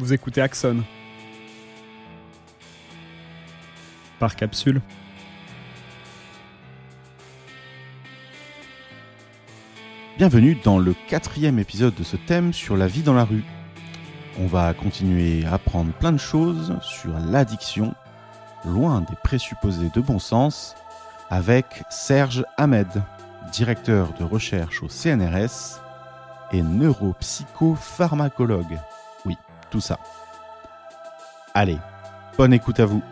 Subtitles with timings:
[0.00, 0.82] Vous écoutez Axon.
[4.18, 4.80] Par capsule.
[10.16, 13.44] Bienvenue dans le quatrième épisode de ce thème sur la vie dans la rue.
[14.38, 17.94] On va continuer à apprendre plein de choses sur l'addiction,
[18.64, 20.76] loin des présupposés de bon sens,
[21.28, 22.88] avec Serge Ahmed,
[23.52, 25.82] directeur de recherche au CNRS
[26.52, 28.78] et neuropsychopharmacologue.
[29.70, 30.00] Tout ça.
[31.54, 31.78] Allez,
[32.36, 33.02] bonne écoute à vous.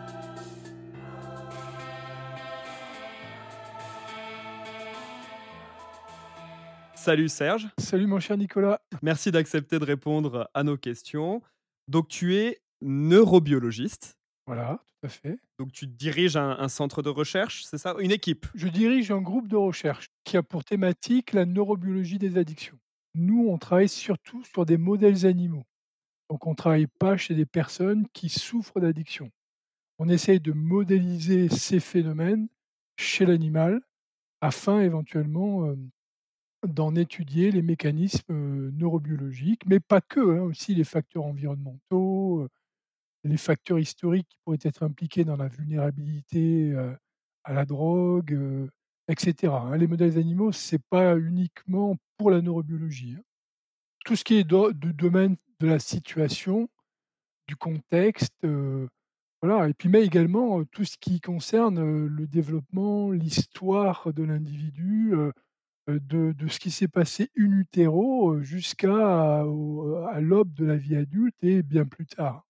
[6.95, 7.69] Salut Serge.
[7.77, 8.81] Salut mon cher Nicolas.
[9.01, 11.41] Merci d'accepter de répondre à nos questions.
[11.87, 14.17] Donc tu es neurobiologiste.
[14.45, 15.39] Voilà, tout à fait.
[15.59, 17.95] Donc tu diriges un, un centre de recherche, c'est ça?
[17.99, 18.47] Une équipe?
[18.53, 22.77] Je dirige un groupe de recherche qui a pour thématique la neurobiologie des addictions.
[23.15, 25.63] Nous, on travaille surtout sur des modèles animaux.
[26.29, 29.31] Donc on ne travaille pas chez des personnes qui souffrent d'addiction.
[29.97, 32.47] On essaye de modéliser ces phénomènes
[32.97, 33.81] chez l'animal
[34.41, 35.73] afin éventuellement
[36.67, 42.47] d'en étudier les mécanismes neurobiologiques, mais pas que, hein, aussi les facteurs environnementaux,
[43.23, 46.73] les facteurs historiques qui pourraient être impliqués dans la vulnérabilité
[47.43, 48.37] à la drogue,
[49.07, 49.53] etc.
[49.53, 49.77] hein.
[49.77, 53.15] Les modèles animaux, c'est pas uniquement pour la neurobiologie.
[53.17, 53.23] hein.
[54.05, 56.69] Tout ce qui est du domaine de la situation,
[57.47, 58.45] du contexte,
[59.41, 59.69] voilà.
[59.69, 65.13] Et puis mais également tout ce qui concerne le développement, l'histoire de l'individu,
[65.87, 71.35] de, de ce qui s'est passé in utero jusqu'à à l'aube de la vie adulte
[71.41, 72.45] et bien plus tard.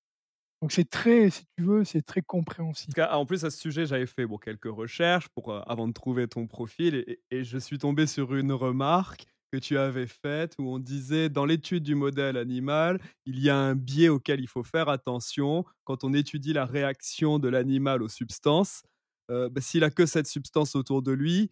[0.62, 2.94] Donc c'est très, si tu veux, c'est très compréhensible.
[3.12, 6.28] En plus, à ce sujet, j'avais fait bon, quelques recherches pour, euh, avant de trouver
[6.28, 10.70] ton profil et, et je suis tombé sur une remarque que tu avais faite où
[10.74, 14.64] on disait dans l'étude du modèle animal, il y a un biais auquel il faut
[14.64, 18.84] faire attention quand on étudie la réaction de l'animal aux substances.
[19.32, 21.52] Euh, bah, S'il a que cette substance autour de lui,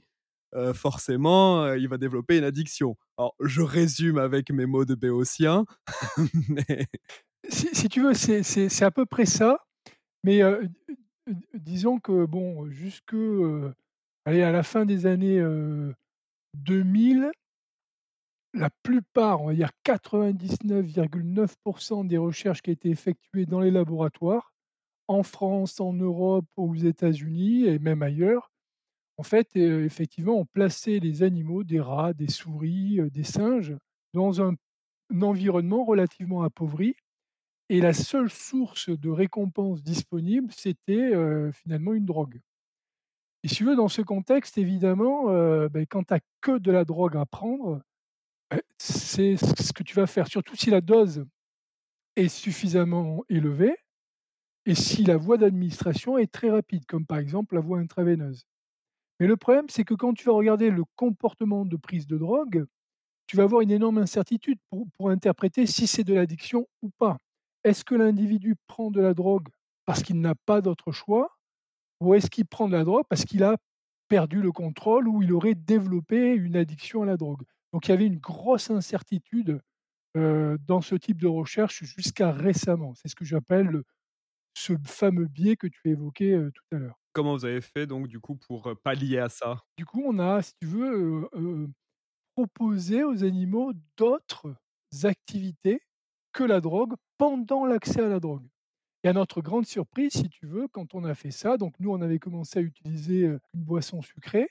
[0.56, 2.96] euh, forcément, euh, il va développer une addiction.
[3.18, 5.66] Alors, je résume avec mes mots de béotien,
[7.50, 9.60] Si, si tu veux, c'est à peu près ça.
[10.26, 10.42] Mais
[11.54, 13.16] disons que, bon, jusque
[14.28, 15.94] allez, à la fin des années euh,
[16.56, 17.32] 2000,
[18.58, 24.54] la plupart, on va dire 99,9% des recherches qui étaient effectuées dans les laboratoires,
[25.08, 28.52] en France, en Europe, aux États-Unis et même ailleurs,
[29.18, 33.76] en fait, euh, effectivement, on plaçait les animaux, des rats, des souris, euh, des singes,
[34.14, 34.56] dans un,
[35.22, 36.96] environnement relativement appauvri.
[37.70, 42.40] Et la seule source de récompense disponible, c'était euh, finalement une drogue.
[43.44, 45.26] Et si tu veux, dans ce contexte, évidemment,
[45.70, 47.82] ben, quand tu n'as que de la drogue à prendre,
[48.78, 51.26] c'est ce que tu vas faire, surtout si la dose
[52.16, 53.76] est suffisamment élevée
[54.66, 58.46] et si la voie d'administration est très rapide, comme par exemple la voie intraveineuse.
[59.20, 62.66] Mais le problème, c'est que quand tu vas regarder le comportement de prise de drogue,
[63.26, 67.18] tu vas avoir une énorme incertitude pour, interpréter si c'est de l'addiction ou pas.
[67.64, 69.50] Est-ce que l'individu prend de la drogue
[69.86, 71.38] parce qu'il n'a pas d'autre choix
[72.00, 73.58] ou est-ce qu'il prend de la drogue parce qu'il a
[74.08, 77.44] perdu le contrôle ou il aurait développé une addiction à la drogue?
[77.78, 79.62] Donc il y avait une grosse incertitude
[80.18, 82.96] euh, dans ce type de recherche jusqu'à récemment.
[82.96, 83.84] C'est ce que j'appelle le-
[84.58, 87.00] ce fameux biais que tu évoquais euh, tout à l'heure.
[87.14, 89.62] comment vous avez fait donc du coup pour pallier à ça?
[89.78, 91.68] Du coup, on a, si tu veux, euh,
[92.36, 94.56] proposé aux animaux d'autres
[95.04, 95.82] activités
[96.34, 98.48] que la drogue pendant l'accès à la drogue.
[99.04, 101.92] Et à notre grande surprise, si tu veux, quand on a fait ça, donc nous,
[101.92, 104.50] on avait commencé à utiliser une boisson sucrée,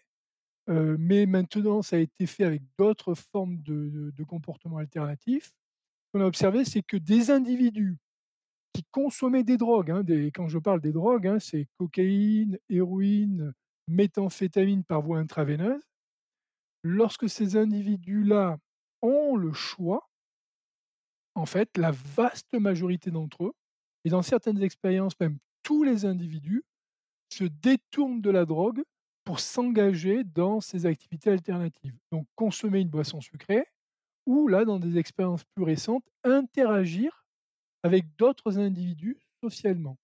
[0.68, 5.46] mais maintenant, ça a été fait avec d'autres formes de, de- de comportements alternatifs.
[5.46, 7.96] Ce qu'on a observé, c'est que des individus
[8.72, 10.02] qui consommaient des drogues, hein,
[10.34, 13.52] quand je parle des drogues, hein, c'est cocaïne, héroïne,
[13.88, 15.82] méthamphétamine par voie intraveineuse,
[16.82, 18.58] lorsque ces individus-là
[19.02, 20.08] ont le choix,
[21.34, 23.52] en fait, la vaste majorité d'entre eux,
[24.04, 26.64] et dans certaines expériences même tous les individus,
[27.32, 28.82] se détournent de la drogue
[29.26, 31.98] pour s'engager dans ces activités alternatives.
[32.12, 33.66] Donc consommer une boisson sucrée,
[34.24, 37.26] ou là, dans des expériences plus récentes, interagir
[37.82, 39.98] avec d'autres individus socialement.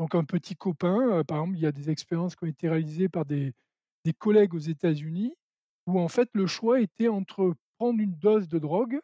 [0.00, 2.68] Donc un petit copain, euh, par exemple, il y a des expériences qui ont été
[2.68, 3.54] réalisées par des,
[4.04, 5.34] des collègues aux États-Unis,
[5.86, 8.98] où en fait le choix était entre prendre une dose de drogue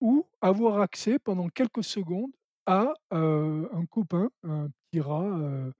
[0.00, 2.32] ou avoir accès pendant quelques secondes
[2.66, 5.72] à euh, un copain, un petit rat, euh,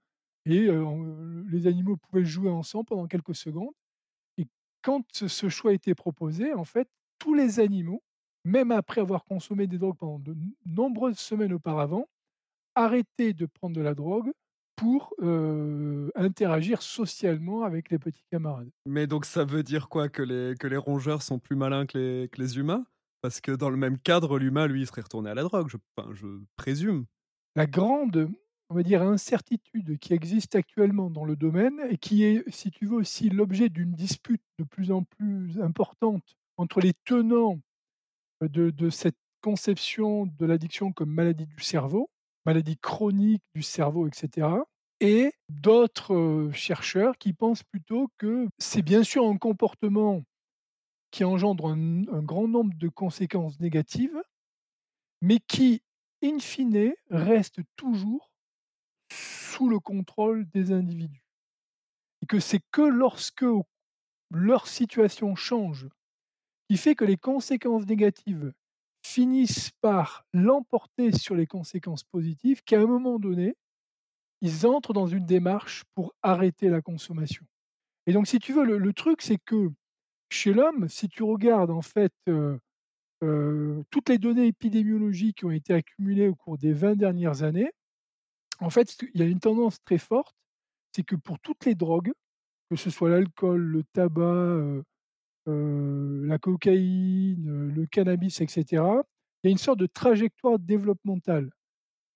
[0.45, 3.73] et euh, les animaux pouvaient jouer ensemble pendant quelques secondes.
[4.37, 4.47] Et
[4.81, 6.87] quand ce choix était proposé, en fait,
[7.19, 8.01] tous les animaux
[8.45, 10.35] même après avoir consommé des drogues pendant de
[10.65, 12.07] nombreuses semaines auparavant,
[12.75, 14.31] arrêter de prendre de la drogue
[14.75, 15.13] pour,
[16.15, 18.69] interagir socialement avec les petits camarades.
[18.85, 20.09] Mais donc ça veut dire quoi?
[20.09, 22.85] Que les que les rongeurs sont plus malins que les que les humains?
[23.21, 25.77] Parce que dans le même cadre, l'humain, lui, il serait retourné à la drogue, je
[25.95, 27.05] enfin, je présume.
[27.55, 28.29] La grande,
[28.73, 32.87] on va dire, incertitude qui existe actuellement dans le domaine et qui est, si tu
[32.87, 36.23] veux, aussi l'objet d'une dispute de plus en plus importante
[36.57, 37.59] entre les tenants,
[38.41, 42.09] de cette conception de l'addiction comme maladie du cerveau,
[42.45, 44.65] maladie chronique du cerveau et cetera
[44.99, 50.23] et d'autres, heu, chercheurs qui pensent plutôt que c'est bien sûr un comportement
[51.11, 54.21] qui engendre un un grand nombre de conséquences négatives,
[55.21, 55.81] mais qui,
[56.23, 58.32] in fine, reste toujours
[59.53, 61.23] sous le contrôle des individus.
[62.21, 63.45] Et que c'est que lorsque
[64.31, 65.87] leur situation change,
[66.69, 68.53] qui fait que les conséquences négatives
[69.05, 73.55] finissent par l'emporter sur les conséquences positives, qu'à un moment donné,
[74.41, 77.45] ils entrent dans une démarche pour arrêter la consommation.
[78.07, 79.69] Et donc si tu veux, le truc, c'est que
[80.29, 82.59] chez l'homme, si tu regardes en fait, heu
[83.23, 87.71] heu, toutes les données épidémiologiques qui ont été accumulées au cours des 20 dernières années,
[88.63, 90.35] en fait, il y a une tendance très forte,
[90.95, 92.13] c'est que pour toutes les drogues,
[92.69, 94.83] que ce soit l'alcool, le tabac, heu
[95.49, 99.03] heu, la cocaïne, heu, le cannabis et cetera,
[99.43, 101.51] il y a une sorte de trajectoire développementale.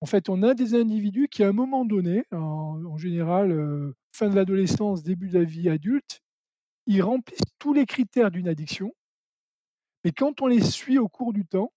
[0.02, 4.36] En fait, on a des individus qui, à un moment donné, en général, fin de
[4.36, 6.20] l'adolescence, début de la vie adulte,
[6.86, 8.92] ils remplissent tous les critères d'une addiction
[10.04, 11.72] et quand on les suit au cours du temps,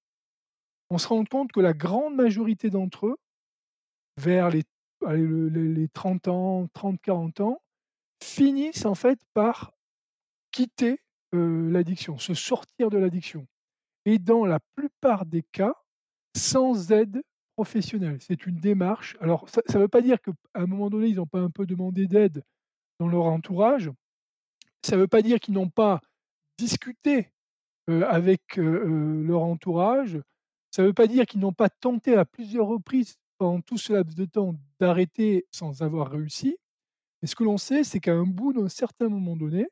[0.91, 3.17] on se rend compte que la grande majorité d'entre eux,
[4.17, 4.63] vers les
[5.09, 7.61] les les 30 ans, 30-40 ans,
[8.23, 9.73] finissent en fait par
[10.51, 10.99] quitter,
[11.35, 13.47] heu, l'addiction, se sortir de l'addiction
[14.05, 15.75] et dans la plupart des cas,
[16.37, 17.21] sans aide
[17.55, 18.19] professionnelle.
[18.21, 21.27] C'est une démarche alors ça ça veut pas dire qu'à un moment donné, ils n'ont
[21.27, 22.43] pas un peu demandé d'aide
[22.99, 23.91] dans leur entourage.
[24.85, 26.01] Ça veut pas dire qu'ils n'ont pas
[26.59, 27.31] discuté,
[27.89, 30.19] heu, avec, heu, leur entourage.
[30.71, 34.15] Ça veut pas dire qu'ils n'ont pas tenté à plusieurs reprises pendant tout ce laps
[34.15, 36.57] de temps d'arrêter sans avoir réussi.
[37.21, 39.65] Mais ce que l'on sait, c'est qu'à un bout d'un certain moment donné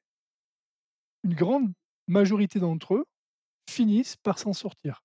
[1.24, 1.72] une grande
[2.08, 3.06] majorité d'entre eux
[3.70, 5.04] finissent par s'en sortir.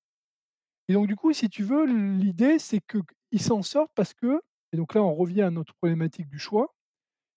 [0.88, 4.40] Et donc du coup, si tu veux, l'idée, c'est qu'ils s'en sortent parce que
[4.72, 6.74] et donc là, on revient à notre problématique du choix.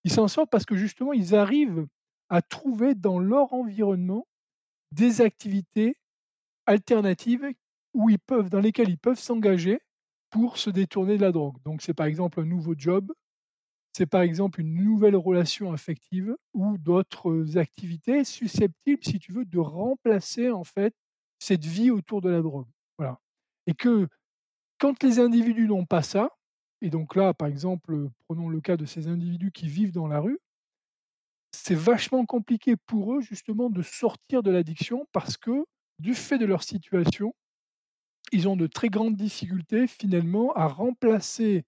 [0.06, 1.88] Ils s'en sortent parce que justement, ils arrivent
[2.30, 4.26] à trouver dans leur environnement
[4.94, 5.98] des activités
[6.68, 7.52] alternatives
[7.94, 9.82] où dans lesquelles ils peuvent s'engager
[10.30, 11.58] pour se détourner de la drogue.
[11.66, 13.12] Donc c'est par exemple un nouveau job,
[13.94, 19.60] c'est par exemple une nouvelle relation affective ou d'autres activités susceptibles, si tu veux, de
[19.60, 20.94] remplacer en fait
[21.40, 22.68] cette vie autour de la drogue.
[22.98, 23.20] Voilà.
[23.66, 24.08] Et que
[24.80, 26.32] quand les individus n'ont pas ça,
[26.82, 30.20] et donc là, par exemple, prenons le cas de ces individus qui vivent dans la
[30.20, 30.40] rue,
[31.52, 35.66] c'est vachement compliqué pour eux justement de sortir de l'addiction parce que,
[36.00, 37.34] du fait de leur situation,
[38.32, 41.64] ils ont de très grandes difficultés finalement à remplacer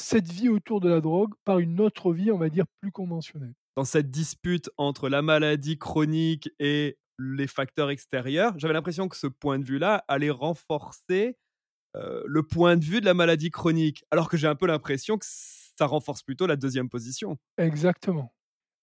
[0.00, 3.54] cette vie autour de la drogue par une autre vie, on va dire, plus conventionnelle.
[3.76, 9.26] Dans cette dispute entre la maladie chronique et les facteurs extérieurs, j'avais l'impression que ce
[9.26, 11.36] point de vue-là allait renforcer,
[11.96, 15.18] heu, le point de vue de la maladie chronique, alors que j'ai un peu l'impression
[15.18, 17.38] que ça renforce plutôt la 2e position.
[17.58, 18.32] Exactement.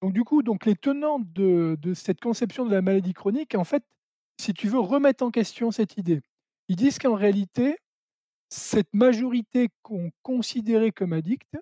[0.01, 3.63] Donc du coup, donc les tenants de de cette conception de la maladie chronique, en
[3.63, 3.83] fait,
[4.41, 6.21] si tu veux, remettent en question cette idée.
[6.69, 7.77] Ils disent qu'en réalité,
[8.49, 11.57] cette majorité qu'on considérait comme addicts,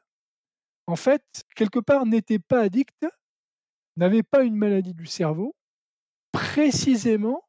[0.87, 1.23] en fait,
[1.55, 3.07] quelque part, n'étaient pas addicts,
[3.97, 5.55] n'avaient pas une maladie du cerveau,
[6.31, 7.43] précisément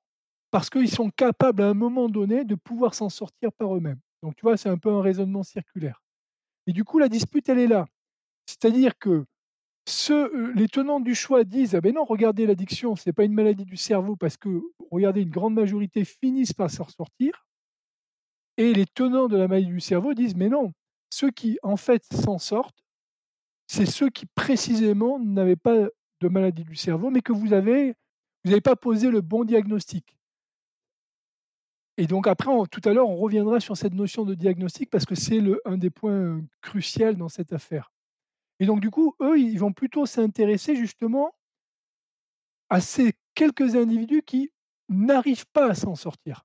[0.53, 4.01] parce qu'ils sont capables à un moment donné de pouvoir s'en sortir par eux-mêmes.
[4.23, 6.03] Donc tu vois, c'est un peu un raisonnement circulaire.
[6.67, 7.87] Et du coup, la dispute, elle est là.
[8.47, 9.27] C'est-à-dire que
[9.89, 13.35] ceux, heu, les tenants du choix disent: «Ah beh non, regardez l'addiction, c'est pas une
[13.35, 17.46] maladie du cerveau parce que regardez, une grande majorité finissent par s'en sortir»
[18.59, 20.73] et les tenants de la maladie du cerveau disent: «Mais non,
[21.11, 22.85] ceux qui en fait s'en sortent,
[23.69, 25.89] c'est ceux qui précisément n'avaient pas
[26.21, 27.95] de maladie du cerveau, mais que vous avez
[28.45, 30.17] vous avez pas posé le bon diagnostic».
[31.99, 35.15] Et donc après, tout à l'heure, on reviendra sur cette notion de diagnostic parce que
[35.15, 37.91] c'est un des points crucial dans cette affaire.
[38.61, 41.35] Et donc du coup, eux, ils vont plutôt s'intéresser justement
[42.71, 44.51] à ces quelques individus qui
[44.89, 46.45] n'arrivent pas à s'en sortir.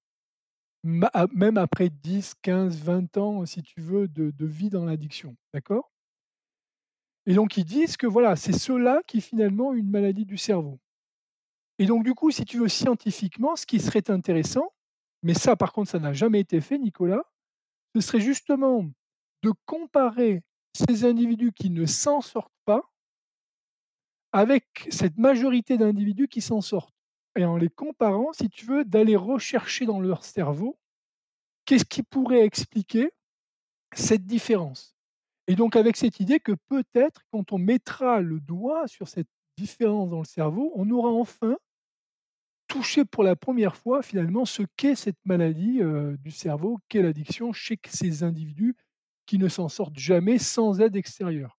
[0.84, 5.92] Même après 10-15-20 ans, si tu veux, de vie dans l'addiction, d'accord?
[7.28, 10.80] Et donc ils disent que voilà, c'est ceux-là qui finalement ont une maladie du cerveau.
[11.78, 14.74] Et donc du coup, si tu veux, scientifiquement, ce qui serait intéressant,
[15.22, 17.24] mais ça par contre ça n'a jamais été fait Nicolas,
[17.96, 18.90] ce serait justement
[19.44, 20.44] de comparer
[20.76, 22.82] ces individus qui ne s'en sortent pas
[24.32, 26.96] avec cette majorité d'individus qui s'en sortent
[27.38, 30.78] et en les comparant, si tu veux, d'aller rechercher dans leur cerveau
[31.66, 33.12] qu'est-ce qui pourrait expliquer
[33.96, 34.96] cette différence
[35.48, 40.10] et donc avec cette idée que peut-être quand on mettra le doigt sur cette différence
[40.10, 41.58] dans le cerveau, on aura enfin
[42.68, 47.52] touché pour la première fois finalement ce qu'est cette maladie, heu, du cerveau, qu'est l'addiction
[47.54, 48.76] chez ces individus
[49.26, 51.58] qui ne s'en sortent jamais sans aide extérieure.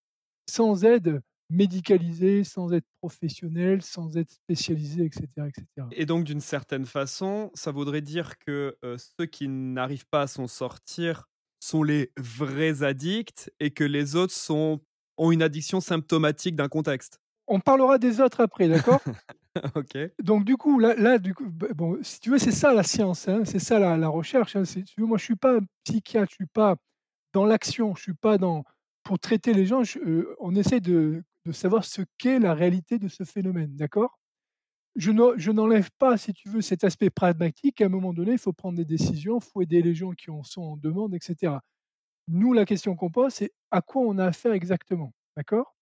[0.49, 1.21] Sans aide
[1.52, 5.49] médicalisée, sans aide professionnelle, sans aide spécialisée et cetera
[5.90, 10.26] et donc d'une certaine façon, ça voudrait dire que, heu, ceux qui n'arrivent pas à
[10.26, 11.28] s'en sortir
[11.61, 14.80] sont les vrais addicts et que les autres sont
[15.18, 17.18] ont une addiction symptomatique d'un contexte?
[17.47, 19.00] On parlera des autres après, d'accord?
[19.76, 20.12] OK.
[20.23, 22.82] Donc du coup, là là, du coup, b bon, si tu veux, c'est ça la
[22.82, 24.64] science, hein, c'est ça la la recherche, hein.
[24.64, 26.76] Si tu veux, moi, je suis pas psychiatre, je suis pas
[27.35, 28.64] dans l'action, je suis pas dans
[29.04, 32.99] pour traiter les gens, je heu, on essaie de de savoir ce qu'est la réalité
[32.99, 34.19] de ce phénomène, d'accord?
[34.97, 37.81] Je ne je n'enlève pas, si tu veux, cet aspect pragmatique.
[37.81, 40.31] À un moment donné, il faut prendre des décisions, il faut aider les gens qui
[40.31, 41.63] en sont en demande et cetera.
[42.29, 45.75] Nous, la question qu'on pose, c'est à quoi on a affaire exactement, d'accord?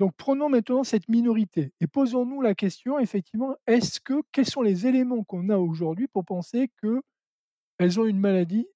[0.00, 4.86] Donc prenons maintenant cette minorité et posons-nous la question effectivement, est-ce que quels sont les
[4.88, 8.66] éléments qu'on a aujourd'hui pour penser qu'elles ont une maladie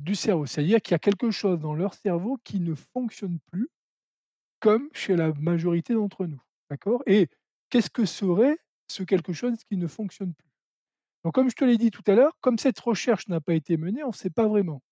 [0.00, 0.46] du cerveau?
[0.46, 3.68] C'est-à-dire qu'il y a quelque chose dans leur cerveau qui ne fonctionne plus
[4.60, 7.02] comme chez la majorité d'entre nous, d'accord?
[7.06, 7.28] Et
[7.70, 10.50] qu'est-ce que serait ce quelque chose qui ne fonctionne plus?
[11.24, 13.76] Donc comme je te l'ai dit tout à l'heure, comme cette recherche n'a pas été
[13.76, 14.82] menée, on ne sait pas vraiment,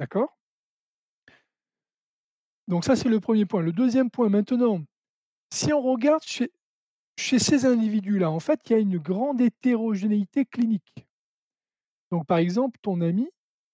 [0.00, 0.36] d'accord?
[2.68, 3.62] Donc ça, c'est le premier point.
[3.62, 4.82] Le deuxième point maintenant,
[5.52, 6.50] si on regarde chez
[7.38, 11.06] ces individus-là, en fait, il y a une grande hétérogénéité clinique.
[12.10, 13.28] Donc par exemple, ton ami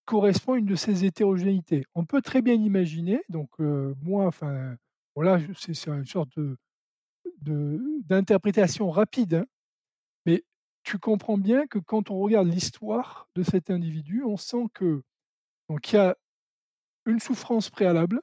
[0.04, 1.84] correspond à une de ces hétérogénéités.
[1.94, 4.76] On peut très bien imaginer, donc heu, moi, enfin,
[5.16, 6.38] je c'est une sorte
[7.42, 9.46] d'interprétation rapide, hein,
[10.26, 10.44] mais
[10.82, 15.02] tu comprends bien que quand on regarde l'histoire de cet individu, on sent que
[15.68, 16.16] donc y a
[17.06, 18.20] une souffrance préalable,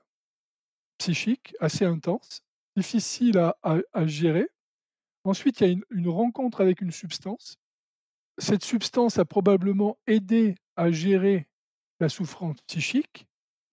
[0.98, 2.42] psychique, assez intense,
[2.76, 4.50] difficile à gérer.
[5.24, 7.58] Ensuite, il y a une rencontre avec une substance.
[8.38, 11.48] Cette substance a probablement aidé à gérer
[12.00, 13.29] la souffrance psychique.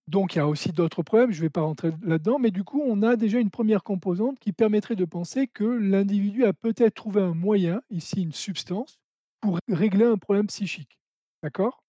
[0.09, 2.63] Donc il y a aussi d'autres problèmes, je ne vais pas rentrer là-dedans, mais du
[2.63, 6.95] coup, on a déjà une première composante qui permettrait de penser que l'individu a peut-être
[6.95, 8.99] trouvé un moyen, ici une substance,
[9.41, 10.97] pour régler un problème psychique.
[11.43, 11.83] D'accord?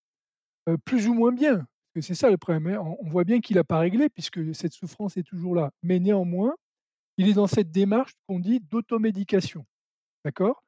[0.69, 1.67] Heu, plus ou moins bien,
[2.01, 2.95] c'est ça le problème, hein.
[3.01, 5.71] On voit bien qu'il n'a pas réglé puisque cette souffrance est toujours là.
[5.83, 6.55] Mais néanmoins,
[7.17, 9.65] il est dans cette démarche qu'on dit d'automédication.
[10.25, 10.63] D'accord?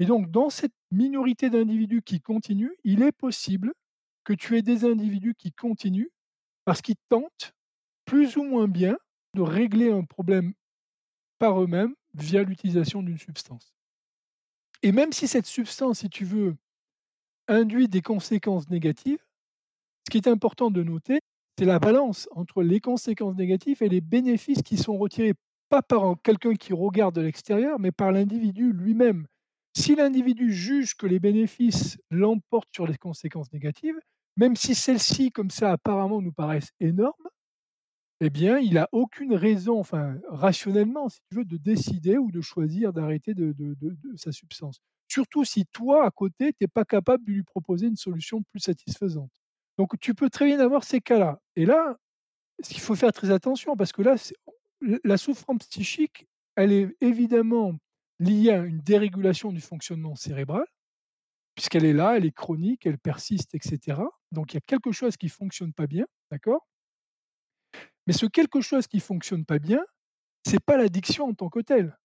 [0.00, 3.72] Et donc dans cette minorité d'individus qui continuent, il est possible
[4.24, 6.10] que tu aies des individus qui continuent
[6.64, 7.52] parce qu'ils tentent,
[8.04, 8.98] plus ou moins bien,
[9.34, 10.52] de régler un problème
[11.38, 13.72] par eux-mêmes via l'utilisation d'une substance.
[14.82, 16.56] Et même si cette substance, si tu veux,
[17.48, 19.24] induit des conséquences négatives,
[20.06, 21.20] ce qui est important de noter,
[21.58, 25.34] c'est la balance entre les conséquences négatives et les bénéfices qui sont retirés,
[25.68, 29.26] pas par quelqu'un qui regarde de l'extérieur, mais par l'individu lui-même.
[29.76, 34.00] Si l'individu juge que les bénéfices l'emportent sur les conséquences négatives,
[34.40, 37.28] même si celles-ci, comme ça, apparemment, nous paraissent énormes,
[38.20, 42.40] eh bien, il a aucune raison, enfin, rationnellement, si tu veux, de décider ou de
[42.40, 43.54] choisir d'arrêter de
[44.16, 44.80] sa substance.
[45.08, 48.60] Surtout si toi, à côté, tu es pas capable de lui proposer une solution plus
[48.60, 49.30] satisfaisante.
[49.78, 51.96] Donc tu peux très bien avoir ces cas-là et là,
[52.70, 54.16] il faut faire très attention parce que là,
[55.04, 57.74] la souffrance psychique, elle est évidemment
[58.20, 60.66] liée à une dérégulation du fonctionnement cérébral,
[61.54, 64.10] puisqu'elle est là, elle est chronique, elle persiste et cetera.
[64.32, 66.66] Donc il y a quelque chose qui fonctionne pas bien, d'accord?
[68.06, 69.84] Mais ce quelque chose qui fonctionne pas bien,
[70.46, 71.96] c'est pas l'addiction en tant que telle.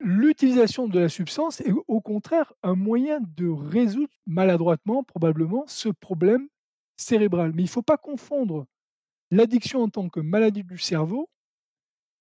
[0.00, 6.48] L'utilisation de la substance est au contraire un moyen de résoudre maladroitement, probablement, ce problème
[6.96, 7.52] cérébral.
[7.54, 8.66] Mais il faut pas confondre
[9.30, 11.30] l'addiction en tant que maladie du cerveau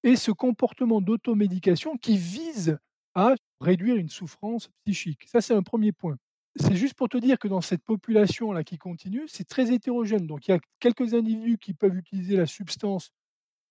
[0.04, 2.77] et ce comportement d'automédication qui vise
[3.15, 5.27] à réduire une souffrance psychique.
[5.27, 6.18] Ça, c'est un premier point.
[6.58, 10.26] C'est juste pour te dire que dans cette population-là qui continue, c'est très hétérogène.
[10.26, 13.12] Donc il y a quelques individus qui peuvent utiliser la substance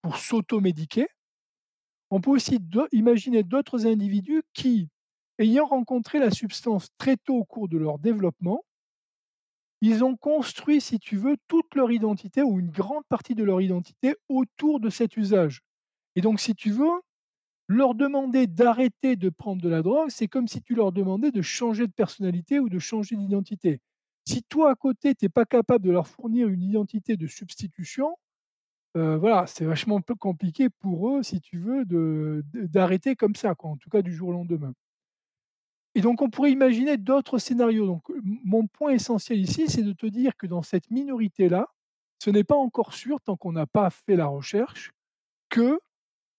[0.02, 1.06] pour s'automédiquer.
[2.10, 2.58] On peut aussi
[2.92, 4.88] imaginer d'autres individus qui,
[5.38, 8.64] ayant rencontré la substance très tôt au cours de leur développement,
[9.80, 13.60] ils ont construit, si tu veux, toute leur identité ou une grande partie de leur
[13.60, 15.60] identité autour de cet usage.
[16.16, 17.00] Et donc si tu veux,
[17.68, 21.42] leur demander d'arrêter de prendre de la drogue, c'est comme si tu leur demandais de
[21.42, 23.80] changer de personnalité ou de changer d'identité.
[24.26, 28.16] Si toi, à côté, tu es pas capable de leur fournir une identité de substitution,
[28.96, 33.70] heu, voilà, c'est vachement peu compliqué pour eux, si tu veux, d'arrêter comme ça, quoi,
[33.70, 34.74] en tout cas du jour au lendemain.
[35.94, 37.86] Et donc on pourrait imaginer d'autres scénarios.
[37.86, 41.68] Donc mon point essentiel ici, c'est de te dire que dans cette minorité-là,
[42.18, 44.92] ce n'est pas encore sûr, tant qu'on n'a pas fait la recherche,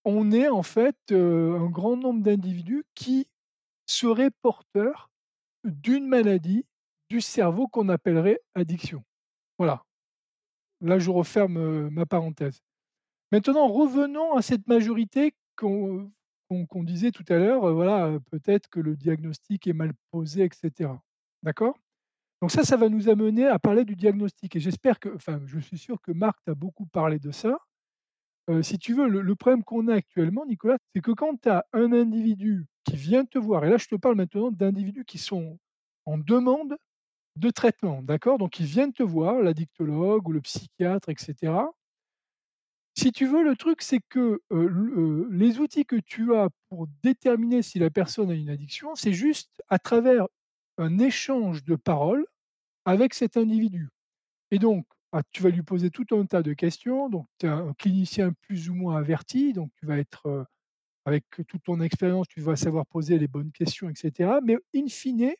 [0.06, 3.28] qu'on ait en fait, un grand nombre d'individus qui
[3.88, 5.10] seraient porteurs
[5.64, 6.66] d'une maladie
[7.10, 9.04] du cerveau qu'on appellerait addiction.
[9.58, 9.84] Voilà.
[10.82, 12.62] Là, je referme, ma parenthèse.
[13.32, 16.12] Maintenant, revenons à cette majorité qu'on
[16.84, 21.02] disait tout à l'heure, heu, voilà, peut-être que le diagnostic est mal posé et cetera.
[21.42, 21.76] D'accord?
[22.42, 25.58] Donc ça, ça va nous amener à parler du diagnostic et j'espère que enfin, je
[25.60, 27.58] suis sûr que Marc t'a beaucoup parlé de ça.
[28.62, 31.92] Si tu veux, le problème qu'on a actuellement, Nicolas, c'est que quand tu as un
[31.94, 35.58] individu qui vient te voir et là, je te parle maintenant d'individus qui sont
[36.06, 36.78] en demande
[37.38, 38.38] de traitement, d'accord?
[38.40, 41.72] Donc ils viennent te voir, l'addictologue ou le psychiatre et cetera.
[42.98, 44.42] Si tu veux, le truc, c'est que,
[45.30, 49.62] les outils que tu as pour déterminer si la personne a une addiction, c'est juste
[49.68, 50.28] à travers
[50.78, 52.26] un échange de paroles
[52.86, 53.90] avec cet individu
[54.52, 57.50] et donc, ah, tu vas lui poser tout un tas de questions, donc tu es
[57.50, 60.46] un clinicien plus ou moins averti, donc tu vas être,
[61.06, 64.88] avec toute ton expérience, tu vas savoir poser les bonnes questions et cetera, mais in
[64.90, 65.32] fine,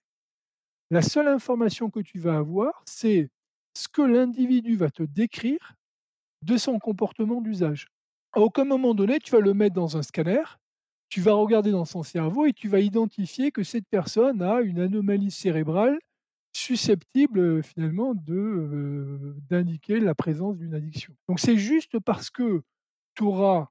[0.92, 3.30] la seule information que tu vas avoir, c'est
[3.74, 5.76] ce que l'individu va te décrire
[6.42, 7.90] de son comportement d'usage.
[8.32, 10.44] À aucun moment donné, tu vas le mettre dans un scanner,
[11.10, 14.80] tu vas regarder dans son cerveau et tu vas identifier que cette personne a une
[14.80, 16.00] anomalie cérébrale
[16.56, 21.16] susceptible, heu, finalement de, heu, d'indiquer la présence d'une addiction.
[21.28, 22.62] Donc c'est juste parce que
[23.16, 23.70] tu auras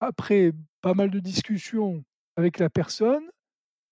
[0.00, 2.04] après pas mal de discussions
[2.36, 3.24] avec la personne,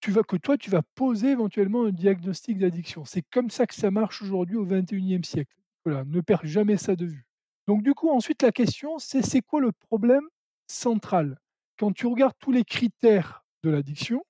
[0.00, 3.04] tu vas que toi, tu vas poser éventuellement un diagnostic d'addiction.
[3.04, 5.56] C'est comme ça que ça marche aujourd'hui au XXIe siècle.
[5.84, 7.26] Voilà, ne perds jamais ça de vue.
[7.68, 10.24] Donc du coup, ensuite, la question, c'est c'est quoi le problème
[10.68, 11.38] central?
[11.78, 14.24] Quand tu regardes tous les critères de l'addiction,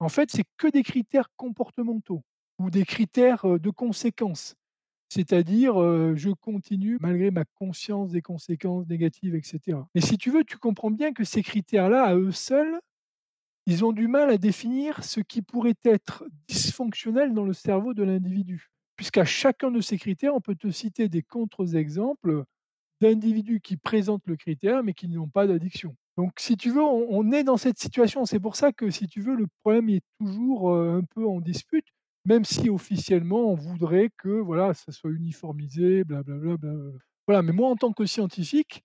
[0.00, 2.22] en fait, c'est que des critères comportementaux
[2.58, 4.54] ou des critères, de conséquences.
[5.10, 5.74] C'est-à-dire,
[6.16, 9.88] je continue malgré ma conscience des conséquences négatives et cetera.
[9.94, 12.78] Mais si tu veux, tu comprends bien que ces critères-là, à eux seuls,
[13.66, 18.02] ils ont du mal à définir ce qui pourrait être dysfonctionnel dans le cerveau de
[18.02, 18.70] l'individu.
[18.96, 22.44] Puisqu'à chacun de ces critères, on peut te citer des contre-exemples
[23.00, 25.94] d'individus qui présentent le critère, mais qui n'ont pas d'addiction.
[26.16, 28.26] Donc si tu veux, on est dans cette situation.
[28.26, 31.86] C'est pour ça que si tu veux, le problème est toujours, un peu en dispute,
[32.28, 37.00] même si officiellement on voudrait que, voilà, ça soit uniformisé, blablabla, blablabla.
[37.28, 38.84] Voilà, mais moi en tant que scientifique,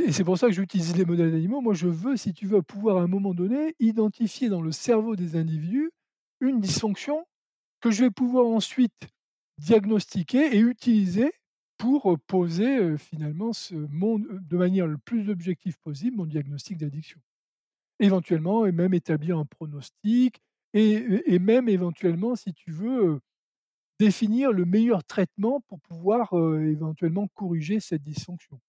[0.00, 2.62] et c'est pour ça que j'utilise les modèles animaux, moi je veux, si tu veux,
[2.62, 5.90] pouvoir à un moment donné, identifier dans le cerveau des individus
[6.40, 7.24] une dysfonction
[7.80, 9.08] que je vais pouvoir ensuite
[9.58, 11.32] diagnostiquer et utiliser
[11.78, 13.88] pour, heu, poser, heu, finalement heu,
[14.42, 17.20] de manière le plus objective possible, mon diagnostic d'addiction.
[18.00, 20.40] Éventuellement et même établir un pronostic
[20.74, 23.20] et même éventuellement, si tu veux,
[24.00, 28.60] définir le meilleur traitement pour pouvoir, éventuellement corriger cette dysfonction.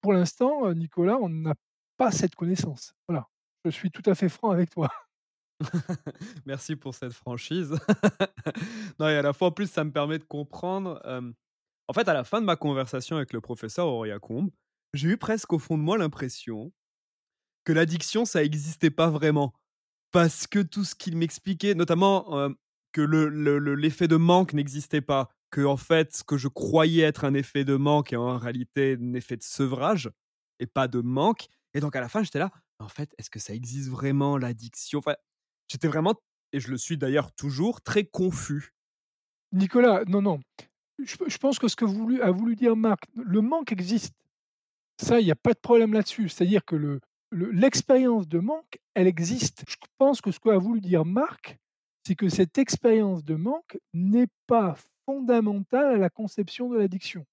[0.00, 1.54] Pour l'instant, Nicolas, on n'a
[1.96, 2.94] pas cette connaissance.
[3.08, 3.28] Voilà,
[3.64, 4.88] je suis tout à fait franc avec toi.
[6.46, 7.74] Merci pour cette franchise.
[8.98, 11.02] Non et à la fois, en plus, ça me permet de comprendre,
[11.88, 14.50] en fait, à la fin de ma conversation avec le professeur Auriacombe,
[14.94, 16.72] j'ai eu presque au fond de moi l'impression
[17.64, 19.52] que l'addiction, ça existait pas vraiment.
[20.16, 22.54] Parce que tout ce qu'il m'expliquait, notamment, hem,
[22.92, 26.48] que le le le l'effet de manque n'existait pas, que en fait, ce que je
[26.48, 30.10] croyais être un effet de manque est en réalité un effet de sevrage
[30.58, 33.38] et pas de manque et donc à la fin, j'étais là: «En fait, est-ce que
[33.38, 35.16] ça existe vraiment l'addiction?» enfin,
[35.68, 36.14] j'étais vraiment
[36.54, 38.72] et je le suis d'ailleurs toujours, très confus.
[39.52, 40.40] Nicolas, non, non,
[40.98, 44.14] je pense que ce que voulu a voulu dire Marc, le manque existe.
[44.98, 46.30] Ça, il y a pas de problème là-dessus.
[46.30, 49.64] C'est-à-dire que le le l'expérience de manque, elle existe.
[49.68, 51.58] Je pense que ce qu'a voulu dire Marc,
[52.06, 57.24] c'est que cette expérience de manque n'est pas fondamentale à la conception de l'addiction.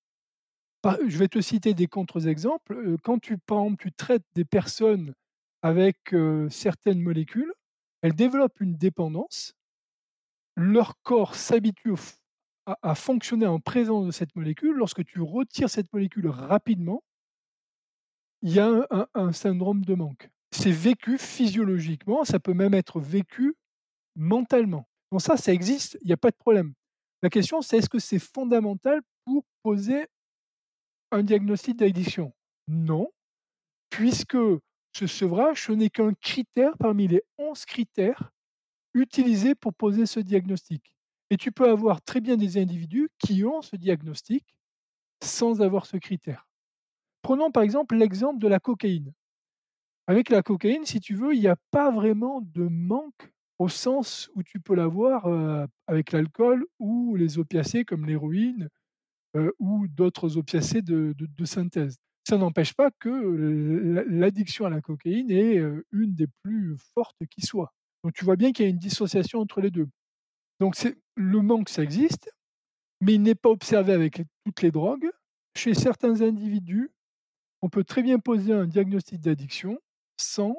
[1.07, 5.13] Je vais te citer des contre-exemples, heu, quand tu par tu traites des personnes
[5.61, 7.53] avec, heu, certaines molécules,
[8.01, 9.53] elles développent une dépendance.
[10.57, 11.93] Leur corps s'habitue
[12.81, 14.75] à fonctionner en présence de cette molécule.
[14.77, 17.03] Lorsque tu retires cette molécule rapidement
[18.43, 20.29] il y a un syndrome de manque.
[20.51, 23.55] C'est vécu physiologiquement, ça peut même être vécu
[24.15, 24.87] mentalement.
[25.11, 26.73] Bon ça, ça existe, il y a pas de problème.
[27.21, 30.07] La question, c'est est-ce que c'est fondamental pour poser
[31.11, 32.33] un diagnostic d'addiction?
[32.67, 33.09] Non,
[33.89, 34.37] puisque
[34.93, 38.31] ce sevrage, ce n'est qu'un critère parmi les 11 critères
[38.93, 40.93] utilisés pour poser ce diagnostic
[41.29, 44.45] Et tu peux avoir très bien des individus qui ont ce diagnostic
[45.23, 46.45] sans avoir ce critère.
[47.23, 49.13] Prenons par exemple l'exemple de la cocaïne.
[50.07, 54.29] Avec la cocaïne, si tu veux, il n'y a pas vraiment de manque au sens
[54.35, 55.25] où tu peux l'avoir
[55.87, 58.67] avec l'alcool ou les opiacés comme l'héroïne
[59.57, 61.95] ou d'autres opiacés de, de, synthèse.
[62.27, 67.73] Ça n'empêche pas que l'addiction à la cocaïne est une des plus fortes qui soit.
[68.03, 69.87] Donc tu vois bien qu'il y a une dissociation entre les deux.
[70.59, 70.75] Donc
[71.15, 72.29] le manque, ça existe,
[72.99, 75.09] mais il n'est pas observé avec toutes les drogues.
[75.55, 76.91] Chez certains individus,
[77.63, 79.79] on peut très bien poser un diagnostic d'addiction
[80.17, 80.53] sans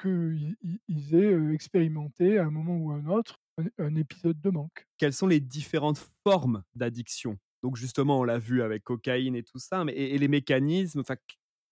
[0.00, 3.38] qu'ils aient expérimenté à un moment ou à un autre
[3.78, 4.86] un, épisode de manque.
[4.96, 7.38] Quelles sont les différentes formes d'addiction?
[7.62, 11.00] Donc justement, on l'a vu avec cocaïne et tout ça, mais et, les mécanismes.
[11.00, 11.16] Enfin,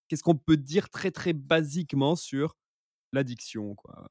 [0.09, 2.55] qu'est-ce qu'on peut dire très très basiquement sur
[3.13, 4.09] l'addiction quoi?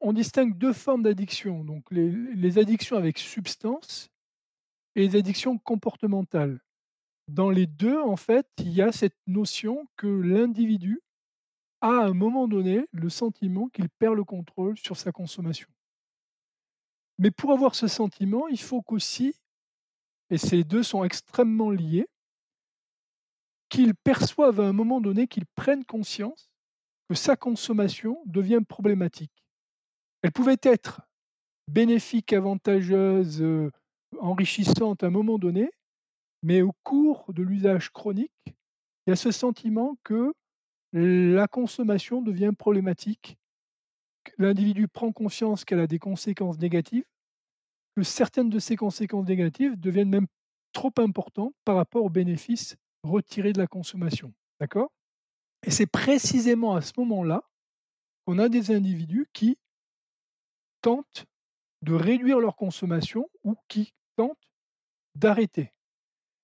[0.00, 4.10] On, distingue deux formes d'addiction, donc les, les addictions avec substance
[4.96, 6.60] et les addictions comportementales.
[7.28, 11.00] Dans les deux, en fait, il y a cette notion que l'individu
[11.80, 15.68] a à un moment donné le sentiment qu'il perd le contrôle sur sa consommation.
[17.18, 19.34] Mais pour avoir ce sentiment, il faut qu'aussi,
[20.30, 22.06] et ces deux sont extrêmement liés,
[23.68, 26.50] qu'il perçoive à un moment donné, qu'il prenne conscience
[27.08, 29.44] que sa consommation devient problématique.
[30.22, 31.02] Elle pouvait être
[31.68, 33.70] bénéfique, avantageuse, euh,
[34.20, 35.70] enrichissante à un moment donné,
[36.42, 40.32] mais au cours de l'usage chronique, il y a ce sentiment que
[40.92, 43.36] la consommation devient problématique,
[44.38, 47.04] l'individu prend conscience qu'elle a des conséquences négatives,
[47.96, 50.26] que certaines de ces conséquences négatives deviennent même
[50.72, 54.32] trop importantes par rapport aux bénéfices retirés de la consommation.
[54.60, 54.90] D'accord?
[55.62, 57.42] Et c'est précisément à ce moment-là
[58.26, 59.58] qu'on a des individus qui
[60.82, 61.24] tentent
[61.82, 64.36] de réduire leur consommation ou qui tentent
[65.14, 65.72] d'arrêter.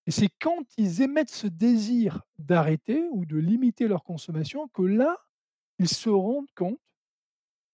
[0.07, 5.17] Et c'est quand ils émettent ce désir d'arrêter ou de limiter leur consommation que là,
[5.79, 6.81] ils se rendent compte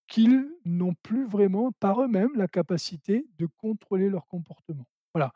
[0.09, 4.87] qu'ils n'ont plus vraiment par eux-mêmes la capacité de contrôler leur comportement.
[5.14, 5.33] Voilà.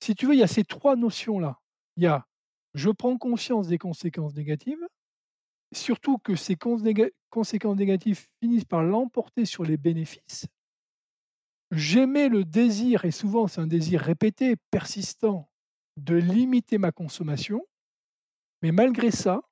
[0.00, 1.60] Si tu veux, il y a ces trois notions-là.
[1.96, 2.26] Il y a
[2.76, 4.86] je prends conscience des conséquences négatives,
[5.72, 10.46] surtout que ces conséquences négatives finissent par l'emporter sur les bénéfices.
[11.70, 15.48] J'aimais le désir, et souvent c'est un désir répété, persistant,
[15.96, 17.66] de limiter ma consommation,
[18.62, 19.42] mais malgré ça,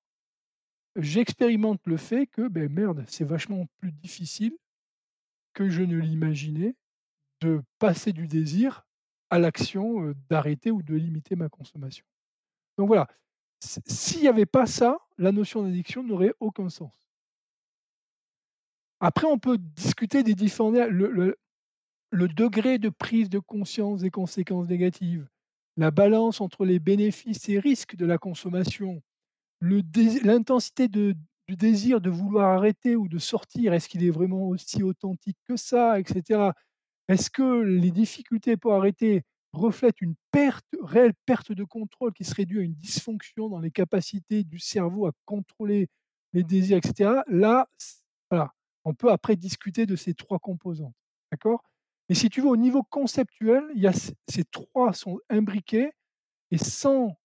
[0.97, 4.57] j'expérimente le fait que, ben merde, c'est vachement plus difficile
[5.53, 6.75] que je ne l'imaginais
[7.41, 8.87] de passer du désir
[9.31, 12.05] à l'action d'arrêter ou de limiter ma consommation.
[12.77, 13.09] Donc voilà,
[13.61, 17.07] s'il n'y avait pas ça, la notion d'addiction n'aurait aucun sens.
[19.01, 20.71] Après, on peut discuter des différents...
[20.71, 21.37] Le,
[22.11, 25.29] le degré de prise de conscience des conséquences négatives,
[25.77, 29.03] la balance entre les bénéfices et risques de la consommation,
[29.61, 31.17] l'intensité du
[31.49, 35.99] désir de vouloir arrêter ou de sortir, est-ce qu'il est vraiment aussi authentique que ça,
[35.99, 36.51] etc.
[37.09, 42.45] Est-ce que les difficultés pour arrêter reflètent une perte, réelle perte de contrôle qui serait
[42.45, 45.89] due à une dysfonction dans les capacités du cerveau à contrôler
[46.33, 47.11] les désirs, etc.
[47.29, 47.69] Là,
[48.85, 50.95] on peut après discuter de ces trois composantes.
[51.31, 51.63] D'accord?
[52.09, 55.91] Mais si tu veux, au niveau conceptuel, il y a ces trois sont imbriqués
[56.51, 57.17] et sans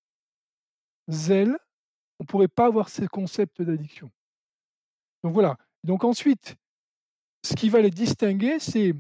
[1.30, 1.58] elles,
[2.20, 4.12] on ne pourrait pas avoir ce concept d'addiction.
[5.24, 5.58] Donc voilà.
[5.84, 6.56] Donc ensuite,
[7.44, 8.94] ce qui va les distinguer, c'est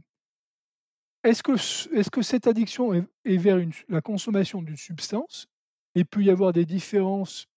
[1.24, 1.54] est-ce que,
[1.96, 3.58] est que cette addiction est, vers
[3.90, 5.48] la consommation d'une substance?
[5.96, 7.48] Et peut y avoir des différences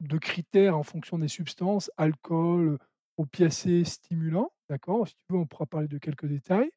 [0.00, 2.78] de critères en fonction des substances, alcool,
[3.16, 5.08] opiacés, stimulants, d'accord?
[5.08, 6.70] Si tu veux, on pourra parler de quelques détails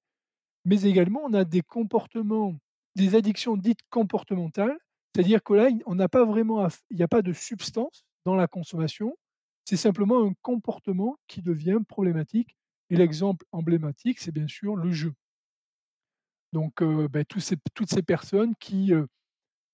[0.65, 2.55] mais également on a des comportements,
[2.95, 4.77] des addictions dites comportementales,
[5.13, 8.47] c'est-à-dire que là, on n'a pas vraiment, il n'y a pas de substance dans la
[8.47, 9.17] consommation,
[9.65, 12.55] c'est simplement un comportement qui devient problématique.
[12.89, 15.13] Et l'exemple emblématique, c'est bien sûr le jeu.
[16.53, 19.05] Donc, euh, ben, ces, toutes ces personnes qui, euh,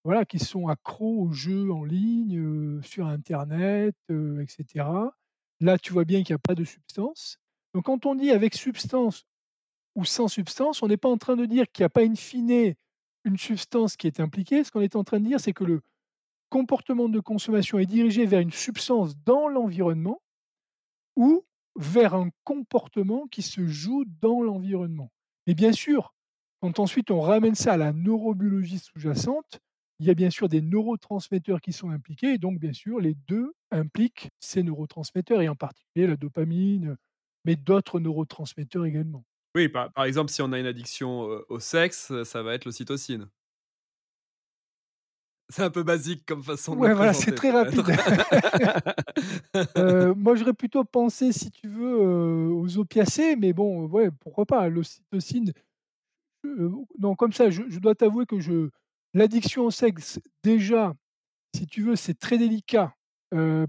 [0.04, 4.86] voilà, qui sont accros aux jeux en ligne, euh, sur Internet, etc.
[5.60, 7.39] Là, tu vois bien qu'il n'y a pas de substance.
[7.73, 9.26] Donc, quand on dit avec substance,
[9.97, 12.15] ou sans substance, on n'est pas en train de dire qu'il n'y a pas in
[12.15, 12.75] fine
[13.23, 14.63] une substance qui est impliquée.
[14.63, 15.81] Ce qu'on est en train de dire, c'est que le
[16.49, 20.21] comportement de consommation est dirigé vers une substance dans l'environnement
[21.15, 21.43] ou
[21.75, 25.12] vers un comportement qui se joue dans l'environnement.
[25.47, 26.13] Et bien sûr,
[26.62, 29.60] quand ensuite on ramène ça à la neurobiologie sous-jacente,
[29.99, 33.15] il y a bien sûr des neurotransmetteurs qui sont impliqués, et donc bien sûr les
[33.27, 36.97] deux impliquent ces neurotransmetteurs, et en particulier la dopamine,
[37.45, 39.25] mais d'autres neurotransmetteurs également.
[39.58, 43.28] Oui, par par exemple, si on a une addiction, au sexe, ça va être l'ocytocine.
[45.50, 47.93] C'est un peu basique comme façon de Ouais, voilà, c'est très rapide.
[49.78, 51.98] Heu, moi, j'aurais plutôt pensé, si tu veux,
[52.52, 54.67] aux opiacés, mais bon, ouais, pourquoi pas?
[54.70, 55.54] L'ocytocine,
[56.46, 58.70] heu, non, comme ça, je je dois t'avouer que je
[59.13, 60.96] l'addiction au sexe, déjà,
[61.56, 62.96] si tu veux, c'est très délicat,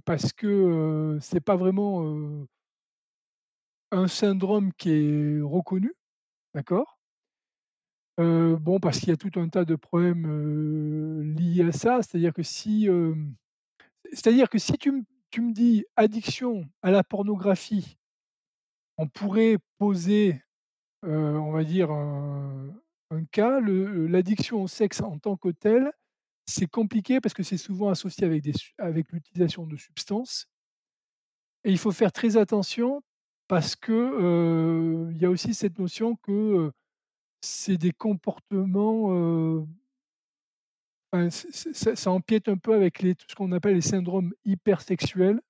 [0.05, 2.47] parce que, c'est pas vraiment,
[3.91, 5.95] un syndrome qui est reconnu,
[6.55, 6.99] d'accord?
[8.19, 12.01] Bon, parce qu'il y a tout un tas de problèmes, liés à ça.
[12.03, 12.89] C'est-à-dire que si,
[15.31, 17.97] tu me dis: «Addiction à la pornographie»,
[18.97, 20.43] on pourrait poser,
[21.03, 22.73] on va dire un
[23.33, 23.61] cas.
[23.61, 25.93] L'addiction au sexe en tant que telle,
[26.47, 28.45] c'est compliqué parce que c'est souvent associé avec
[28.79, 30.47] avec l'utilisation de substances
[31.65, 33.03] et il faut faire très attention
[33.49, 36.71] parce que, il y a aussi cette notion que,
[37.41, 39.67] c'est des comportements,
[41.31, 45.41] ça empiète un peu avec tout ce qu'on appelle les syndromes hypersexuels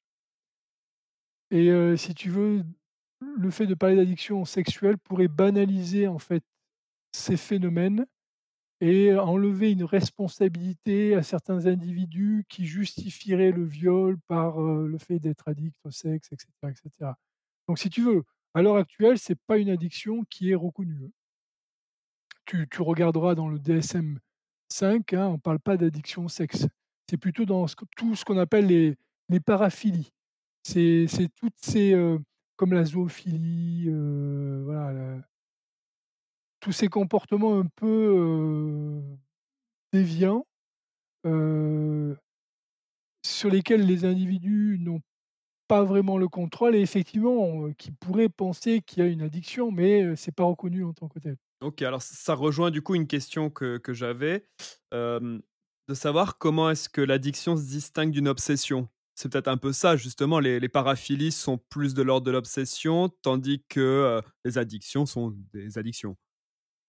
[1.50, 2.62] et si tu veux,
[3.20, 6.44] le fait de parler d'addiction sexuelle pourrait banaliser, en fait,
[7.12, 8.06] ces phénomènes
[8.80, 15.48] et enlever une responsabilité à certains individus qui justifieraient le viol par, le fait d'être
[15.48, 17.18] addict au sexe et cetera et cetera.
[17.68, 21.11] Donc si tu veux, à l'heure actuelle, c'est pas une addiction qui est reconnue, hein.
[22.46, 26.66] Tu regarderas dans le DSM-5, hein, on parle pas d'addiction au sexe.
[27.09, 28.66] C'est plutôt dans tout ce qu'on appelle
[29.28, 30.11] les paraphilies.
[30.62, 32.20] C'est toutes ces, heu,
[32.57, 35.18] comme la zoophilie, heu, voilà,
[36.61, 39.02] tous ces comportements un peu, heu,
[39.92, 40.46] déviants,
[43.24, 45.00] sur lesquels les individus n'ont
[45.68, 49.70] pas vraiment le contrôle et effectivement, heu, qui pourraient penser qu'il y a une addiction,
[49.70, 51.38] mais heu, c'est pas reconnu en tant que tel.
[51.61, 54.46] OK, alors ça rejoint du coup une question que que j'avais,
[54.92, 58.88] de savoir comment est-ce que l'addiction se distingue d'une obsession?
[59.14, 63.09] C'est peut-être un peu ça justement, les les paraphilies sont plus de l'ordre de l'obsession,
[63.22, 66.16] tandis que, les addictions sont des addictions.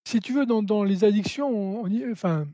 [0.06, 2.48] Si tu veux, dans dans les addictions, on on y enfin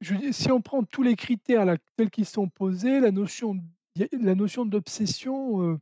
[0.00, 3.10] je veux dire, si on prend tous les critères là, tels qu'ils sont posés, la
[3.10, 3.56] notion
[4.12, 5.80] la notion d'obsession,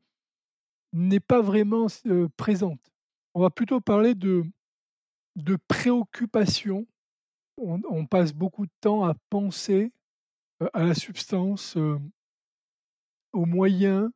[0.93, 1.89] n'est pas vraiment
[2.37, 2.81] présente.
[3.35, 4.45] On va plutôt parler de
[5.69, 6.87] préoccupation.
[7.59, 9.93] On passe beaucoup de temps à penser,
[10.75, 11.77] à la substance,
[13.33, 14.11] aux moyens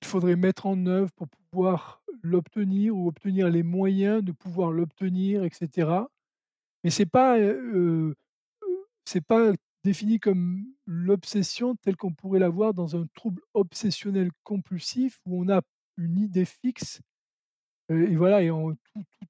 [0.00, 5.44] qu'il faudrait mettre en œuvre pour pouvoir l'obtenir ou obtenir les moyens de pouvoir l'obtenir
[5.44, 6.10] et cetera.
[6.84, 8.16] Mais pas, heu heu,
[9.06, 9.52] c'est pas
[9.86, 15.62] défini comme l'obsession telle qu'on pourrait l'avoir dans un trouble obsessionnel compulsif où on a
[15.98, 17.00] une idée fixe,
[17.90, 18.48] heu et voilà et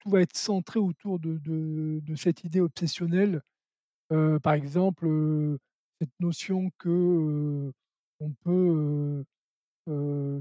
[0.00, 3.42] tout va être centré autour de cette idée obsessionnelle.
[4.12, 5.58] Heu, par exemple, heu,
[6.00, 7.72] cette notion que,
[8.20, 9.24] on peut,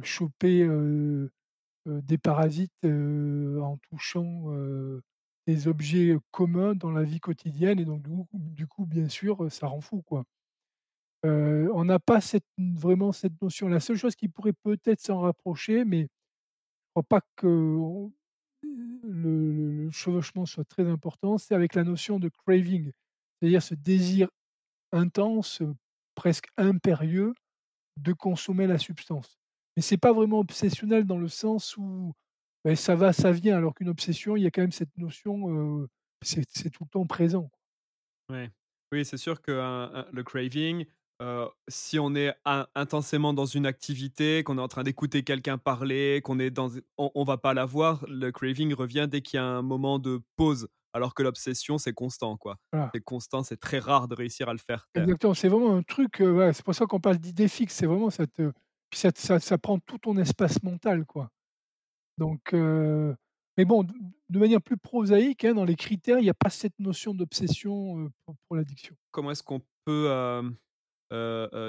[0.04, 0.68] choper,
[1.88, 4.46] des parasites, en touchant,
[5.48, 8.02] des objets communs dans la vie quotidienne et donc
[8.34, 10.26] du coup bien sûr, ça rend fou, quoi.
[11.24, 13.68] On n'a pas cette vraiment cette notion.
[13.68, 16.32] La seule chose qui pourrait peut-être s'en rapprocher, mais je
[16.96, 18.12] crois pas qu'on
[19.04, 22.92] le chevauchement soit très important, c'est avec la notion de craving.
[23.40, 24.30] C'est-à-dire ce désir
[24.92, 25.62] intense,
[26.16, 27.34] presque impérieux
[27.98, 29.38] de consommer la substance.
[29.76, 32.14] Mais c'est pas vraiment obsessionnel dans le sens où,
[32.74, 35.88] ça va, ça vient, alors qu'une obsession, il y a quand même cette notion,
[36.24, 37.52] c'est tout le temps présent.
[38.32, 38.50] Ouais.
[38.92, 40.86] Oui, c'est sûr qu'un un le craving,
[41.68, 46.22] si on est in intensément dans une activité, qu'on est en train d'écouter quelqu'un parler,
[46.24, 49.46] qu'on est dans on on va pas l'avoir, le craving revient dès qu'il y a
[49.46, 52.58] un moment de pause, alors que l'obsession, c'est constant, quoi.
[52.72, 52.92] Voilà.
[52.94, 55.04] C'est constant, c'est très rare de réussir à le faire taire.
[55.04, 58.10] Exactement, c'est vraiment un truc, ouais, c'est pour ça qu'on parle d'idée fixe, c'est vraiment
[58.10, 58.26] ça
[58.90, 61.30] puis ça ça prend tout ton espace mental, quoi.
[62.18, 63.84] Donc mais bon,
[64.30, 68.12] de manière plus prosaïque, hein, dans les critères, il y a pas cette notion d'obsession,
[68.26, 68.96] pour pour l'addiction.
[69.12, 70.54] Comment est-ce qu'on peut,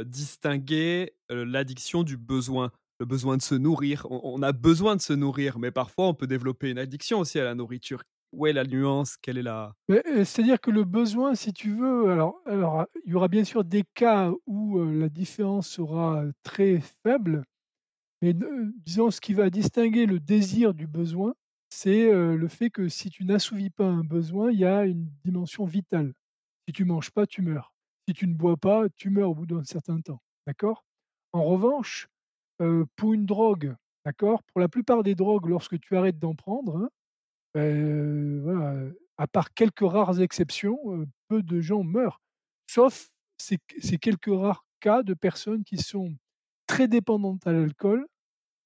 [0.07, 2.73] distinguer, l'addiction du besoin?
[2.99, 4.07] Le besoin de se nourrir.
[4.11, 7.45] On a besoin de se nourrir, mais parfois on peut développer une addiction aussi à
[7.45, 8.03] la nourriture.
[8.33, 9.19] Où est la nuance?
[9.19, 13.29] Quelle est la c'est-à-dire que le besoin, si tu veux alors alors, il y aura
[13.29, 17.45] bien sûr des cas où, la différence sera, très faible,
[18.23, 21.35] mais de disons ce qui va distinguer le désir du besoin,
[21.71, 25.09] c'est, heu, le fait que si tu n'assouvis pas un besoin, il y a une
[25.25, 26.15] dimension vitale.
[26.69, 27.75] Si tu manges pas, tu meurs.
[28.09, 30.85] Si tu ne bois pas, tu meurs au bout d'un certain temps, d'accord?
[31.33, 32.09] En revanche,
[32.63, 33.77] heu, pour une drogue,
[34.07, 36.91] d'accord, pour la plupart des drogues, lorsque tu arrêtes d'en prendre, hein,
[37.57, 40.79] heu, à part quelques rares exceptions,
[41.29, 42.21] peu de gens meurent.
[42.69, 43.59] Sauf ces
[43.99, 46.17] quelques rares cas de personnes qui sont
[46.67, 48.07] très dépendantes à l'alcool,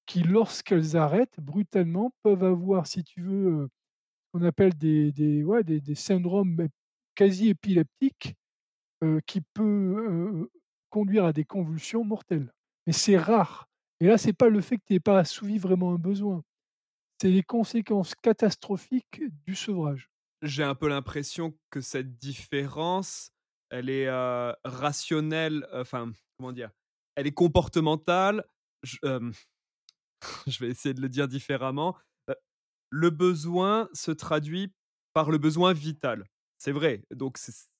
[0.07, 3.69] qui lorsqu'elles arrêtent brutalement peuvent avoir si tu veux,
[4.33, 6.67] ce qu'on appelle des des des des syndromes
[7.15, 8.35] quasi épileptiques,
[9.03, 10.51] heu, qui peut, heu,
[10.89, 12.53] conduire à des convulsions mortelles.
[12.87, 13.67] Mais c'est rare
[14.01, 16.43] et là c'est pas le fait que tu aies pas assouvi vraiment un besoin,
[17.21, 20.09] c'est les conséquences catastrophiques du sevrage.
[20.41, 23.31] J'ai un peu l'impression que cette différence,
[23.69, 24.09] elle est,
[24.63, 26.71] rationnelle, enfin, comment dire?
[27.15, 28.45] Elle est comportementale,
[28.83, 31.95] je vais essayer de le dire différemment.
[32.89, 34.73] Le besoin se traduit
[35.13, 36.25] par le besoin vital.
[36.57, 37.37] C'est vrai, donc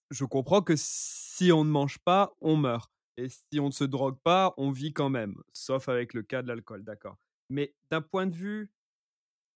[0.10, 3.84] je comprends que si on ne mange pas, on meurt et si on ne se
[3.84, 7.18] drogue pas, on vit quand même, sauf avec le cas de l'alcool, d'accord.
[7.50, 8.72] Mais d'un point de vue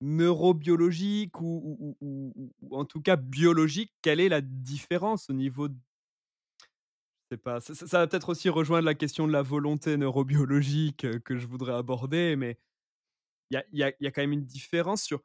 [0.01, 5.69] neurobiologique ou ou en tout cas biologique, quelle est la différence au niveau
[7.37, 11.47] pas, ça va peut-être aussi rejoindre la question de la volonté neurobiologique, heu, que je
[11.47, 12.59] voudrais aborder, mais
[13.51, 15.21] il y y y a quand même une différence sur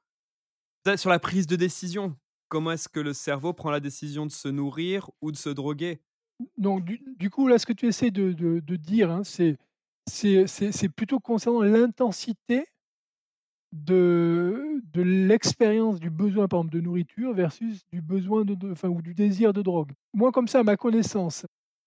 [0.96, 2.16] sur la prise de décision.
[2.48, 6.02] Comment est-ce que le cerveau prend la décision de se nourrir ou de se droguer?
[6.58, 9.56] Donc du du coup, là, ce que tu essaies de de de dire, hein, c'est
[10.06, 12.64] c'est c'est c'est plutôt concernant l'intensité
[13.72, 18.88] de de l'expérience du besoin, par exemple, de nourriture versus du besoin de de enfin,
[18.88, 19.92] ou du désir de drogue.
[20.12, 21.46] Moi, comme ça, à ma connaissance,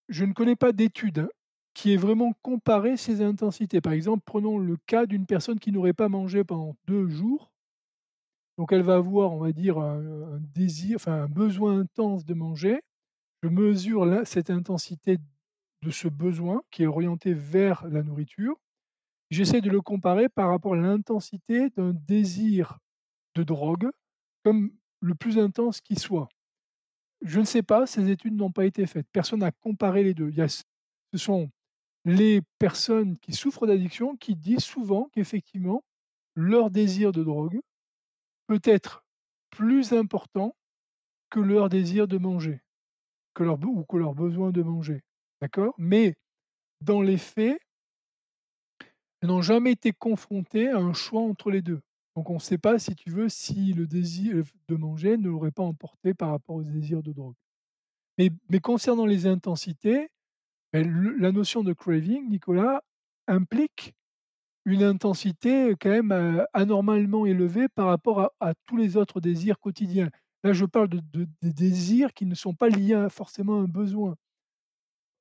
[0.09, 1.29] je ne connais pas d'étude,
[1.73, 3.81] qui ait vraiment comparé ces intensités.
[3.81, 7.51] Par exemple, prenons le cas d'une personne qui n'aurait pas mangé pendant 2 jours.
[8.57, 12.81] Donc elle va avoir, on va dire, un désir, enfin un besoin intense de manger.
[13.43, 15.17] Je mesure cette intensité
[15.83, 18.55] de ce besoin qui est orienté vers la nourriture.
[19.31, 22.79] J'essaie de le comparer par rapport à l'intensité d'un désir
[23.35, 23.89] de drogue,
[24.43, 26.29] comme le plus intense qui soit.
[27.23, 29.07] Je ne sais pas, ces études n'ont pas été faites.
[29.13, 30.29] Personne n'a comparé les 2.
[30.29, 30.63] Il y a ce
[31.15, 31.49] sont
[32.05, 35.83] les personnes qui souffrent d'addiction qui disent souvent qu'effectivement,
[36.35, 37.61] leur désir de drogue
[38.47, 39.05] peut être
[39.51, 40.55] plus important
[41.29, 42.61] que leur désir de manger,
[43.33, 45.01] que leur ou que leur besoin de manger,
[45.41, 45.75] d'accord?
[45.77, 46.15] Mais
[46.81, 47.59] dans les faits
[49.21, 51.79] elles n'ont jamais été confrontées à un choix entre les 2.
[52.15, 55.63] Donc on sait pas, si tu veux, si le désir de manger ne l'aurait pas
[55.63, 57.35] emporté par rapport au désir de drogue.
[58.17, 60.09] Mais concernant les intensités,
[60.73, 62.83] le la notion de craving, Nicolas,
[63.27, 63.93] implique
[64.65, 69.59] une intensité quand même, heu, anormalement élevée par rapport à à tous les autres désirs
[69.59, 70.09] quotidiens.
[70.43, 73.65] Là, je parle de de des désirs qui ne sont pas liés à forcément un
[73.67, 74.15] besoin.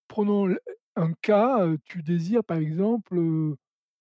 [0.08, 0.54] Prenons
[0.96, 3.16] un cas, heu, tu désires par exemple,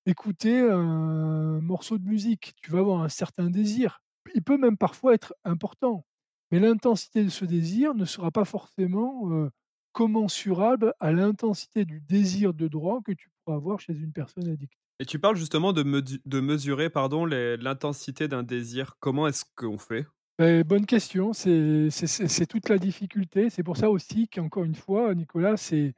[0.05, 2.53] écouter un morceau de musique.
[2.61, 4.01] Tu vas avoir un certain désir.
[4.35, 6.05] Il peut même parfois être important,
[6.51, 9.49] mais l'intensité de ce désir ne sera pas forcément,
[9.93, 14.77] commensurable à l'intensité du désir de drogue que tu pourras avoir chez une personne addicte.
[14.99, 18.97] Et tu parles justement de de mesurer, pardon, l'intensité d'un désir.
[18.99, 20.05] Comment est-ce qu'on fait?
[20.39, 23.49] Bonne question, c'est toute la difficulté.
[23.49, 25.93] C'est pour ça aussi qu'encore une fois, Nicolas, c'est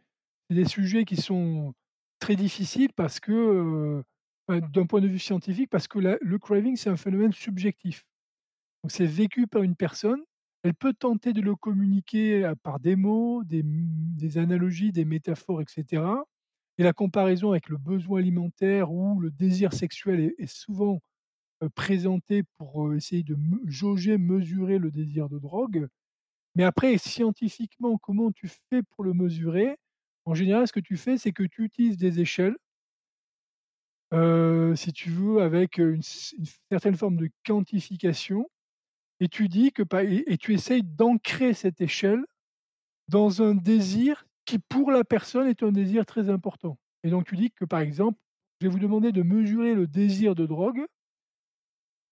[0.50, 1.74] des sujets qui sont
[2.24, 4.04] très difficiles parce que,
[4.50, 8.06] d'un point de vue scientifique, parce que le craving, c'est un phénomène subjectif.
[8.90, 10.22] C'est vécu par une personne,
[10.64, 16.26] elle peut tenter de le communiquer, par des mots, des analogies, des métaphores et cetera
[16.80, 21.02] et la comparaison avec le besoin alimentaire ou le désir sexuel est souvent,
[21.64, 25.88] heu, présentée pour, essayer de jauger, mesurer le désir de drogue.
[26.56, 29.78] Mais après scientifiquement, comment tu fais pour le mesurer?
[30.26, 32.56] En général, ce que tu fais, c'est que tu utilises des échelles
[34.76, 36.02] si tu veux, avec, une
[36.72, 38.50] certaine forme de quantification
[39.22, 39.84] et tu dis que
[40.30, 42.24] et tu essayes d'ancrer cette échelle
[43.10, 47.36] dans un désir qui, pour la personne, est un désir très important et donc tu
[47.38, 48.20] dis que, par exemple:
[48.62, 50.86] «Je vais vous demander de mesurer le désir de drogue»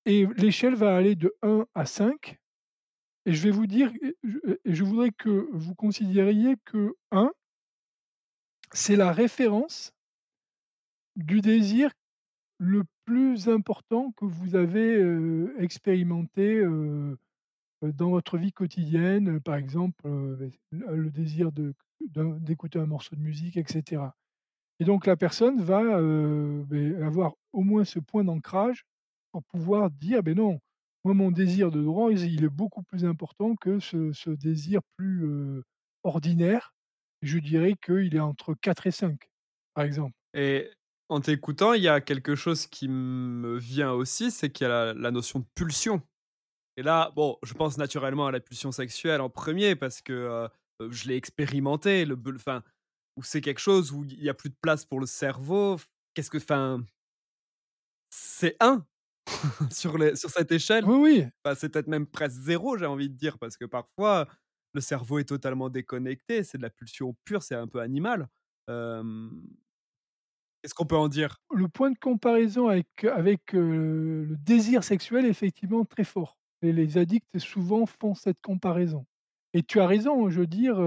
[0.06, 2.38] et l'échelle va aller de 1 à 5
[3.26, 3.92] et je vais vous dire
[4.66, 7.32] et je voudrais que vous considériez que 1
[8.74, 9.92] c'est la référence
[11.18, 11.92] du désir
[12.60, 15.02] le plus important que vous avez,
[15.60, 16.64] expérimenté,
[17.84, 19.40] dans votre vie quotidienne.
[19.42, 20.04] Par exemple,
[20.72, 21.52] le désir
[22.02, 24.16] d'écouter un morceau de musique et cetera
[24.80, 25.80] et donc la personne va,
[27.06, 28.86] avoir au moins ce point d'ancrage
[29.32, 30.60] pour pouvoir dire: «Beh, non,
[31.06, 35.26] moi mon désir de drogue, il est beaucoup plus important que ce désir plus,
[36.04, 36.72] ordinaire».
[37.24, 39.32] Je dirais qu'il est entre 4 et 5,
[39.74, 40.16] par exemple.
[40.34, 40.70] Et
[41.10, 44.86] en t'écoutant, il y a quelque chose qui me vient aussi, c'est qu'il y a
[44.88, 46.02] la la notion de pulsion.
[46.78, 50.50] Et là, bon, je pense naturellement à la pulsion sexuelle en premier parce que, heu
[50.84, 52.64] heu, je l'ai expérimenté, le enfin,
[53.18, 55.78] où c'est quelque chose où il y a plus de place pour le cerveau.
[56.16, 56.84] Qu'est-ce que enfin
[58.10, 58.86] c'est 1
[59.72, 60.86] sur les sur cette échelle.
[60.86, 61.26] Oui, oui.
[61.44, 64.28] Bah, c'est peut-être même presque 0, j'ai envie de dire, parce que parfois,
[64.74, 68.28] le cerveau est totalement déconnecté, c'est de la pulsion pure, c'est un peu animal.
[68.68, 68.84] Qu'est-ce
[70.76, 71.38] qu'on peut en dire?
[71.54, 76.98] Le point de comparaison avec avec, le désir sexuel est effectivement très fort et les
[76.98, 79.06] addicts souvent font cette comparaison
[79.54, 80.80] et tu as raison, je veux dire,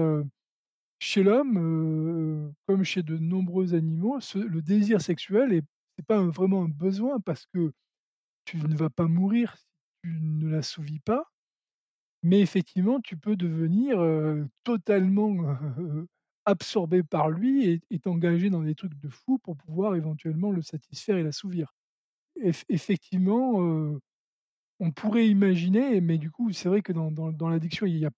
[0.99, 5.63] chez l'homme, comme chez de nombreux animaux, le désir sexuel est
[5.97, 7.71] c'est pas vraiment un besoin parce que
[8.45, 9.65] tu ne vas pas mourir si
[10.03, 11.31] tu ne l'assouvis pas.
[12.25, 13.99] Mais effectivement, tu peux devenir,
[14.63, 15.37] totalement,
[16.45, 21.17] absorbé par lui et t'engager dans des trucs de fou pour pouvoir éventuellement le satisfaire
[21.17, 21.75] et l'assouvir.
[22.41, 23.99] Eff effectivement,
[24.79, 28.11] on pourrait imaginer, mais du coup, c'est vrai que dans l'addiction, il y a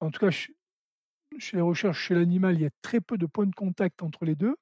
[0.00, 0.52] en tout cas ch
[1.38, 4.24] chez les recherches chez l'animal, il y a très peu de points de contact entre
[4.26, 4.56] les 2.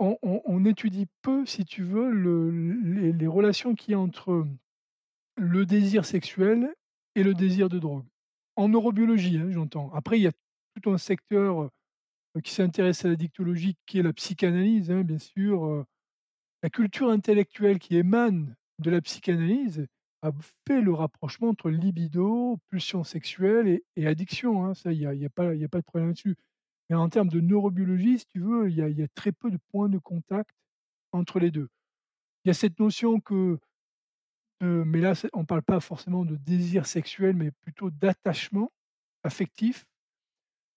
[0.00, 2.50] On étudie peu, si tu veux, le
[2.82, 4.46] les les relations qu'il y a entre
[5.36, 6.74] le désir sexuel
[7.14, 8.06] et le désir de drogue.
[8.56, 9.92] En neurobiologie, hein, j'entends.
[9.92, 10.32] Après, il y a
[10.80, 11.70] tout un secteur,
[12.44, 15.84] qui s'intéresse à l'addictologie, qui est la psychanalyse, hein, bien sûr.
[16.62, 19.86] La culture intellectuelle qui émane de la psychanalyse
[20.22, 20.30] a
[20.68, 24.74] fait le rapprochement entre libido, pulsion sexuelle et addiction, hein.
[24.74, 26.36] Ça, il y a y a pas de problème là-dessus.
[26.88, 29.88] Mais en termes de neurobiologie, si tu veux, il y a très peu de points
[29.88, 30.50] de contact
[31.12, 31.68] entre les 2.
[32.44, 33.58] Il y a cette notion que
[34.62, 38.72] heu, mais là, on parle pas forcément de désir sexuel, mais plutôt d'attachement
[39.24, 39.86] affectif.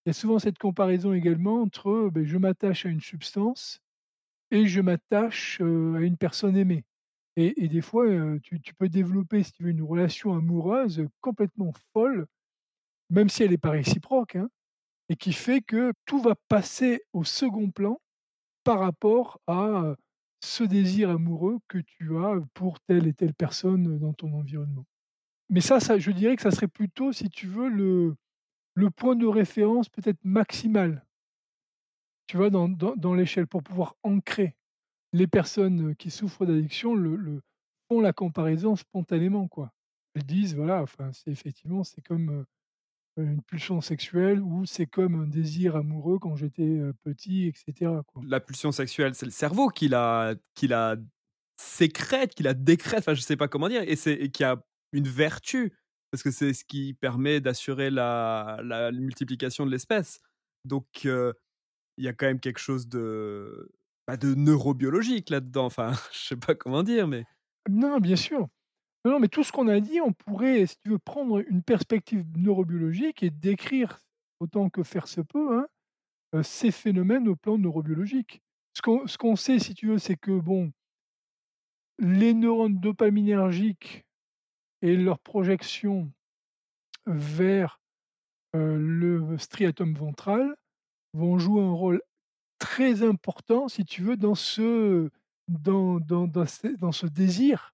[0.05, 3.79] Il y a souvent cette comparaison également entre, beh, je m'attache à une substance
[4.51, 5.65] et je m'attache, à
[6.01, 6.85] une personne aimée
[7.37, 8.07] et des fois,
[8.43, 12.27] tu peux développer, si tu veux, une relation amoureuse complètement folle,
[13.09, 14.49] même si elle est pas réciproque, hein
[15.09, 18.01] et qui fait que tout va passer au second plan
[18.63, 19.95] par rapport à,
[20.43, 24.85] ce désir amoureux que tu as pour telle et telle personne dans ton environnement.
[25.49, 28.15] Mais ça je dirais que ça serait plutôt, si tu veux, le
[28.75, 31.03] le point de référence peut-être maximal
[32.29, 34.55] tu vois, dans dans l'échelle pour pouvoir ancrer.
[35.13, 37.41] Les personnes qui souffrent d'addiction le
[37.89, 39.73] font la comparaison spontanément, quoi.
[40.15, 42.45] Elles disent, voilà, enfin, c'est effectivement, c'est comme, heu,
[43.17, 48.21] une pulsion sexuelle ou c'est comme un désir amoureux quand j'étais, petit et cetera, quoi.
[48.25, 50.97] La pulsion sexuelle, c'est le cerveau qui la qui la
[51.57, 55.73] sécrète, qui la décrète, enfin, je sais pas comment dire et qui a une vertu
[56.11, 60.19] parce que c'est ce qui permet d'assurer la la multiplication de l'espèce.
[60.65, 61.07] Donc
[61.97, 63.71] il y a quand même quelque chose de,
[64.07, 67.25] bah, de neurobiologique là-dedans, enfin, je sais pas comment dire, mais
[67.69, 68.47] Non, bien sûr.
[69.05, 72.23] Non, mais tout ce qu'on a dit, on pourrait, si tu veux, prendre une perspective
[72.37, 73.99] neurobiologique et décrire,
[74.39, 75.67] autant que faire se peut, hein,
[76.35, 78.41] heu, ces phénomènes au plan neurobiologique.
[78.73, 80.71] Ce qu'on sait, si tu veux, c'est que, bon
[81.99, 84.03] les neurones dopaminergiques
[84.81, 86.11] et leur projection
[87.07, 87.81] vers,
[88.55, 90.55] heu, le striatum ventral
[91.13, 92.01] vont jouer un rôle
[92.59, 95.09] très important, si tu veux, dans ce
[95.49, 97.72] dans dans dans ce désir,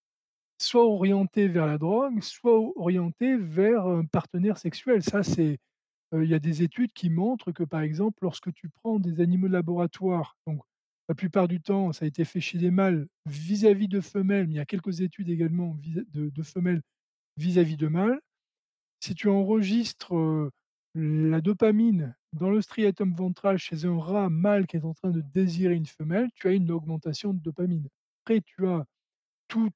[0.62, 5.04] soit orienté vers la drogue, soit orienté vers un partenaire sexuel.
[5.04, 5.58] Ça, c'est,
[6.14, 9.48] il y a des études qui montrent que, par exemple, lorsque tu prends des animaux
[9.48, 10.62] de laboratoire, donc
[11.08, 14.54] la plupart du temps, ça a été fait chez des mâles vis-à-vis de femelles, mais
[14.54, 15.76] il y a quelques études également
[16.14, 16.82] de femelles
[17.38, 18.20] vis-à-vis de mâles.
[19.00, 20.14] Si tu enregistres,
[20.96, 25.22] la dopamine dans le striatum ventral chez un rat mâle qui est en train de
[25.22, 27.88] désirer une femelle, tu as une augmentation de dopamine.
[28.24, 28.86] Après, tu as
[29.50, 29.72] tout,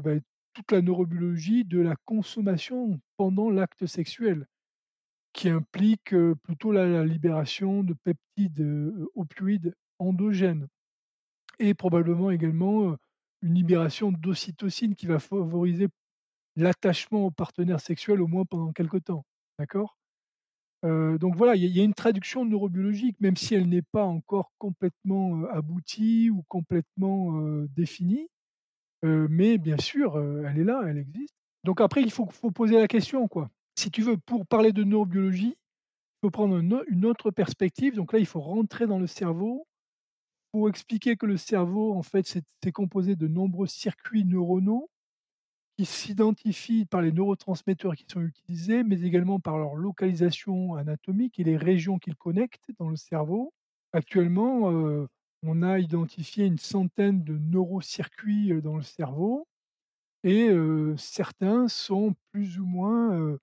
[0.00, 0.16] bah,
[0.54, 4.46] toute la neurobiologie de la consommation pendant l'acte sexuel,
[5.32, 8.66] qui implique, plutôt la libération de peptides,
[9.14, 10.68] opioïdes endogènes
[11.60, 12.96] et probablement également,
[13.42, 15.88] une libération d'ocytocine qui va favoriser
[16.56, 19.24] l'attachement au partenaire sexuel, au moins pendant quelque temps,
[19.58, 19.96] d'accord?
[20.84, 25.44] Donc voilà, il y a une traduction neurobiologique, même si elle n'est pas encore complètement,
[25.46, 27.40] aboutie ou complètement,
[27.76, 28.28] définie,
[29.02, 31.34] mais bien sûr, elle est là, elle existe.
[31.64, 33.28] Donc après, il faut faut poser la question.
[33.76, 38.18] Si tu veux, pour parler de neurobiologie, il faut prendre une autre perspective, donc là,
[38.18, 39.66] il faut rentrer dans le cerveau.
[40.50, 44.88] Pour expliquer que le cerveau, en fait, c'est composé de nombreux circuits neuronaux
[45.76, 51.44] qui s'identifient par les neurotransmetteurs qui sont utilisés, mais également par leur localisation anatomique et
[51.44, 53.52] les régions qu'ils connectent dans le cerveau.
[53.92, 55.06] Actuellement,
[55.42, 59.46] on a identifié une centaine de neurocircuits, dans le cerveau
[60.24, 60.50] et
[60.96, 63.38] certains sont plus ou moins,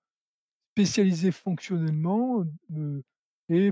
[0.74, 2.44] spécialisés fonctionnellement,
[3.50, 3.72] et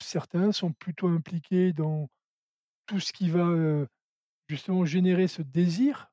[0.00, 2.08] certains sont plutôt impliqués dans
[2.86, 3.86] tout ce qui va,
[4.48, 6.10] justement générer ce désir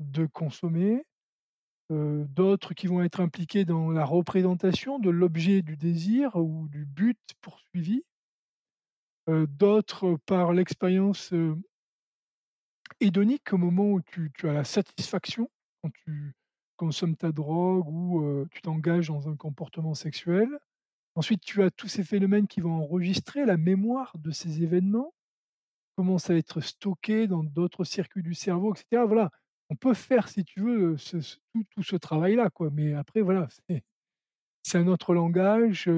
[0.00, 1.04] de consommer,
[1.90, 7.18] d'autres qui vont être impliqués dans la représentation de l'objet du désir ou du but
[7.42, 8.02] poursuivi.
[9.28, 11.32] D'autres par l'expérience,
[13.00, 15.50] hédonique au moment où tu as la satisfaction,
[15.82, 16.34] quand tu
[16.76, 20.48] consommes ta drogue ou tu t'engages dans un comportement sexuel.
[21.14, 25.14] Ensuite, tu as tous ces phénomènes qui vont enregistrer la mémoire de ces événements,
[25.96, 29.04] commencent à être stockés dans d'autres circuits du cerveau et cetera.
[29.04, 29.30] Voilà,
[29.68, 30.96] on peut faire si tu veux,
[31.70, 33.48] tout ce travail-là quoi, mais après voilà,
[34.62, 35.88] c'est un autre langage,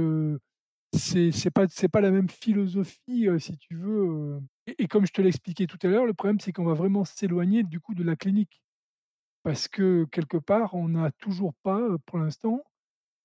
[0.95, 4.41] c'est c'est pas c'est pas la même philosophie, heu, si tu veux, heu
[4.79, 7.05] et comme je te l'ai expliqué tout à l'heure, le problème c'est qu'on va vraiment
[7.05, 8.63] s'éloigner du coup de la clinique.
[9.45, 12.65] Parce que quelque part, on n'a toujours pas, heu, pour l'instant,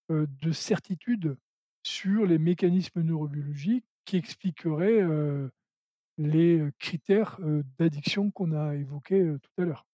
[0.10, 1.38] de certitude
[1.84, 5.04] sur les mécanismes neurobiologiques qui expliqueraient,
[6.18, 7.40] les, critères,
[7.80, 9.86] d'addiction qu'on a évoqués, tout à l'heure.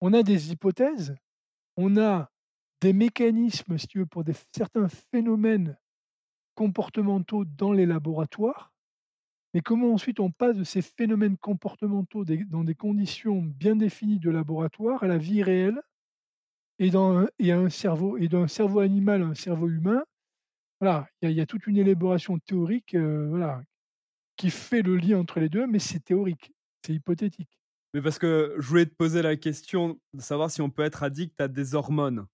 [0.00, 1.14] On a des hypothèses,
[1.76, 2.30] on a
[2.80, 5.76] des mécanismes, si tu veux, pour certains phénomènes
[6.54, 8.72] comportementaux dans les laboratoires,
[9.54, 14.30] mais comment ensuite on passe de ces phénomènes comportementaux dans des conditions bien définies de
[14.30, 15.80] laboratoire à la vie réelle
[16.78, 20.04] et dans un et cerveau d'un cerveau animal à un cerveau humain,
[20.80, 23.62] voilà, il y a toute une élaboration théorique, heu, voilà,
[24.36, 26.52] qui fait le lien entre les 2, mais c'est théorique,
[26.84, 27.60] c'est hypothétique.
[27.94, 31.02] Mais parce que je voulais te poser la question de savoir si on peut être
[31.04, 32.26] addict à des hormones,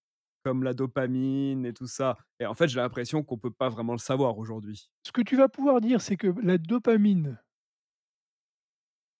[0.43, 2.17] comme la dopamine et tout ça.
[2.39, 4.89] Et en fait, j'ai l'impression qu'on peut pas vraiment le savoir aujourd'hui.
[5.03, 7.39] Ce que tu vas pouvoir dire, c'est que la dopamine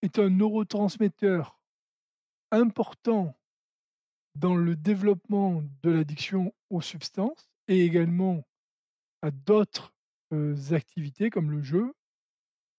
[0.02, 1.60] est un neurotransmetteur
[2.52, 3.38] important
[4.36, 8.44] dans le développement de l'addiction aux substances et également
[9.22, 9.94] à d'autres,
[10.72, 11.94] activités comme le jeu.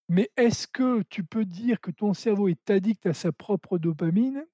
[0.08, 4.46] Mais est-ce que tu peux dire que ton cerveau est addict à sa propre dopamine?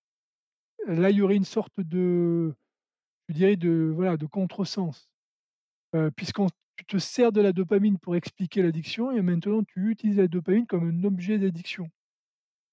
[0.86, 2.56] Là, il y aurait une sorte de
[3.28, 5.08] je dirais de voilà, de contresens.
[5.94, 10.18] Heu, puisqu'on tu te sers de la dopamine pour expliquer l'addiction et maintenant tu utilises
[10.18, 11.90] la dopamine comme un objet d'addiction.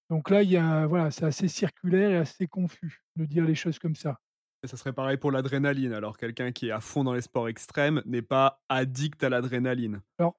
[0.10, 3.56] Donc là, il y a voilà, c'est assez circulaire et assez confus de dire les
[3.56, 4.20] choses comme ça.
[4.64, 5.94] Et ça serait pareil pour l'adrénaline.
[5.94, 10.02] Alors, quelqu'un qui est à fond dans les sports extrêmes n'est pas addict à l'adrénaline.
[10.20, 10.38] Alors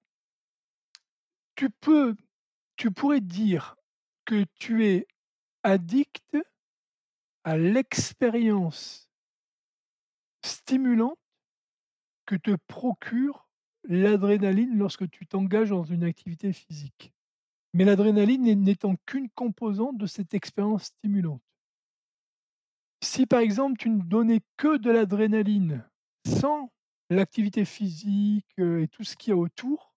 [1.56, 2.16] tu peux
[2.76, 3.76] tu pourrais dire
[4.26, 5.06] que tu es
[5.62, 6.36] addict
[7.44, 9.05] à l'expérience
[10.46, 11.18] stimulante
[12.26, 13.48] que te procure
[13.84, 17.12] l'adrénaline lorsque tu t'engages dans une activité physique.
[17.74, 21.42] Mais l'adrénaline n'étant qu'une composante de cette expérience stimulante.
[23.02, 25.88] Si par exemple tu ne donnais que de l'adrénaline,
[26.26, 26.72] sans
[27.10, 29.96] l'activité physique, heu et tout ce qu'il y a autour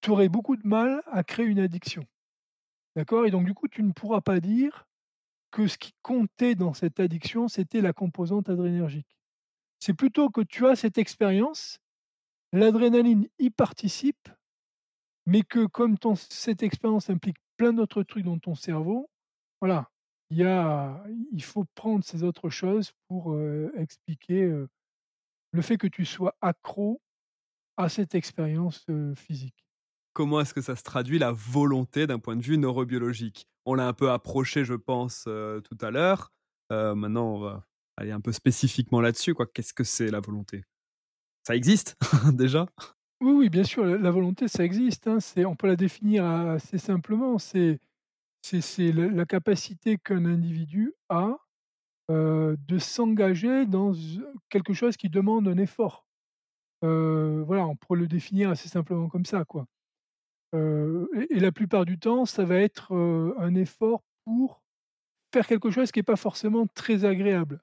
[0.00, 2.06] tu aurais beaucoup de mal à créer une addiction.
[2.96, 3.26] D'accord?
[3.26, 4.87] Et donc du coup, tu ne pourras pas dire
[5.50, 9.16] que ce qui comptait dans cette addiction, c'était la composante adrénergique.
[9.80, 11.80] C'est plutôt que tu as cette expérience,
[12.52, 14.28] l'adrénaline y participe,
[15.26, 19.10] mais que comme cette expérience implique plein d'autres trucs dans ton cerveau,
[19.60, 19.90] voilà,
[20.30, 24.68] il faut prendre ces autres choses pour, heu, expliquer, heu,
[25.52, 27.02] le fait que tu sois accro
[27.78, 29.67] à cette expérience, heu, physique.
[30.18, 33.46] Comment est-ce que ça se traduit la volonté d'un point de vue neurobiologique?
[33.66, 36.32] On l'a un peu approché, je pense, heu, tout à l'heure.
[36.72, 39.36] Heu, maintenant, on va aller un peu spécifiquement là-dessus.
[39.54, 40.64] Qu'est-ce que c'est la volonté?
[41.46, 41.96] Ça existe
[42.34, 42.66] déjà?
[43.20, 45.18] Oui, oui, bien sûr, la volonté, ça existe, hein.
[45.20, 47.38] C'est on peut la définir assez simplement.
[47.38, 47.80] C'est
[48.42, 51.36] c'est c'est la capacité qu'un individu a,
[52.10, 53.92] heu, de s'engager dans
[54.50, 56.06] quelque chose qui demande un effort.
[56.82, 59.66] Voilà, on pourrait le définir assez simplement comme ça, quoi.
[60.54, 64.62] Et la plupart du temps, ça va être, un effort pour
[65.32, 67.60] faire quelque chose qui est pas forcément très agréable.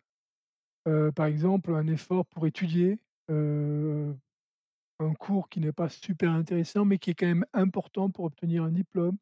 [1.16, 7.10] Par exemple, un effort pour étudier, un cours qui n'est pas super intéressant, mais qui
[7.12, 9.18] est quand même important pour obtenir un diplôme.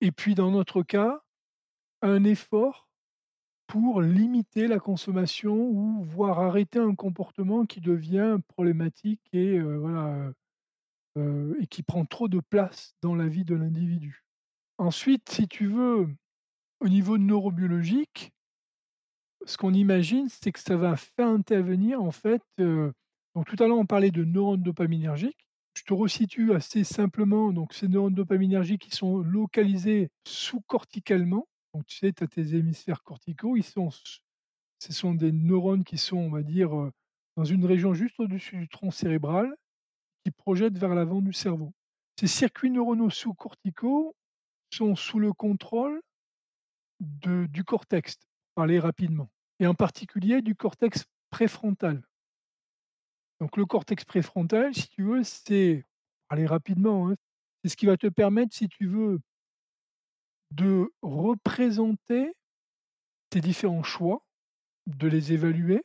[0.00, 1.22] Et puis dans notre cas,
[2.02, 2.88] un effort
[3.66, 10.32] pour limiter la consommation ou voire arrêter un comportement qui devient problématique et voilà,
[11.16, 14.24] heu et qui prend trop de place dans la vie de l'individu.
[14.78, 16.08] Ensuite, si tu veux,
[16.80, 18.32] au niveau neurobiologique
[19.46, 22.92] ce qu'on imagine, c'est que ça va faire intervenir en fait, heu
[23.34, 25.46] donc tout à l'heure on parlait de neurones dopaminergiques.
[25.74, 31.98] Je te resitue assez simplement, donc ces neurones dopaminergiques qui sont localisés sous-corticalement, Donc tu
[31.98, 33.90] sais, tu as tes hémisphères corticaux, ils sont
[34.78, 36.92] ce sont des neurones qui sont, on va dire, heu,
[37.36, 39.54] dans une région juste au-dessus du tronc cérébral,
[40.26, 41.72] qui projettent vers l'avant du cerveau.
[42.18, 44.16] Ces circuits neuronaux sous-corticaux
[44.70, 46.02] sont sous le contrôle
[46.98, 48.18] du cortex,
[48.56, 52.02] parler rapidement et en particulier du cortex préfrontal.
[53.38, 55.84] Donc le cortex préfrontal, si tu veux, c'est
[56.28, 57.14] aller rapidement, hein,
[57.62, 59.20] c'est ce qui va te permettre, si tu veux
[60.50, 62.34] de représenter
[63.30, 64.26] tes différents choix,
[64.88, 65.84] de les évaluer,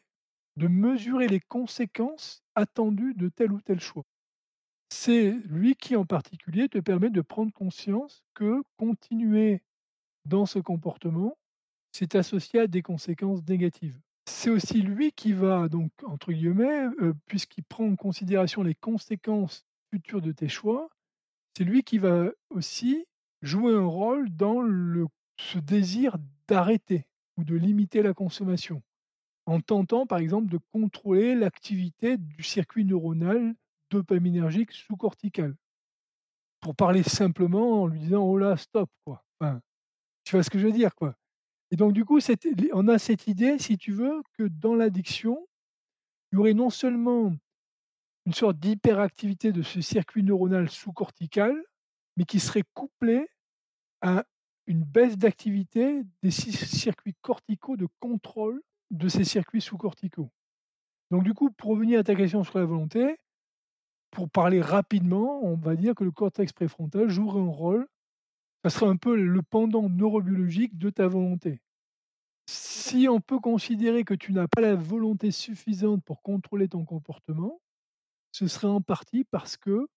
[0.56, 4.04] de mesurer les conséquences attendues de tel ou tel choix.
[4.94, 9.62] C'est lui qui, en particulier, te permet de prendre conscience que continuer
[10.26, 11.38] dans ce comportement,
[11.94, 14.00] c'est associé à des conséquences négatives.
[14.28, 19.66] C'est aussi lui qui va donc, entre guillemets, heu, puisqu'il prend en considération les conséquences
[19.94, 20.90] futures de tes choix,
[21.58, 23.06] c'est lui qui va aussi
[23.42, 24.64] jouer un rôle dans
[25.38, 26.18] ce désir
[26.48, 27.06] d'arrêter
[27.38, 28.84] ou de limiter la consommation,
[29.46, 33.56] en tentant par exemple de contrôler l'activité du circuit neuronal
[33.92, 35.56] dopaminergique sous-cortical.
[36.62, 39.24] Pour parler simplement en lui disant: «Oh là, stop!» quoi.
[40.24, 41.16] Tu vois ce que je veux dire, quoi?
[41.72, 42.20] Et donc du coup,
[42.74, 45.48] on a cette idée, si tu veux, que dans l'addiction,
[46.32, 47.34] il y aurait non seulement
[48.26, 51.56] une sorte d'hyperactivité de ce circuit neuronal sous-cortical,
[52.18, 53.28] mais qui serait couplée
[54.02, 54.26] à
[54.68, 58.62] une baisse d'activité des circuits corticaux de contrôle
[58.92, 60.30] de ces circuits sous-corticaux.
[61.10, 63.18] Donc du coup, pour revenir à ta question sur la volonté,
[64.12, 67.88] pour parler rapidement, on va dire que le cortex préfrontal jouerait un rôle
[68.64, 71.62] ça serait un peu le pendant neurobiologique de ta volonté.
[72.46, 77.60] Si on peut considérer que tu n'as pas la volonté suffisante pour contrôler ton comportement,
[78.32, 79.88] ce serait en partie parce que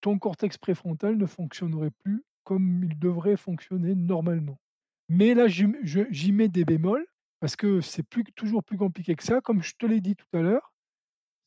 [0.00, 4.60] ton cortex préfrontal ne fonctionnerait plus comme il devrait fonctionner normalement.
[5.08, 7.06] Mais là, j'y mets des bémols
[7.40, 8.04] parce que c'est
[8.36, 9.40] toujours plus compliqué que ça.
[9.40, 10.72] Comme je te l'ai dit tout à l'heure,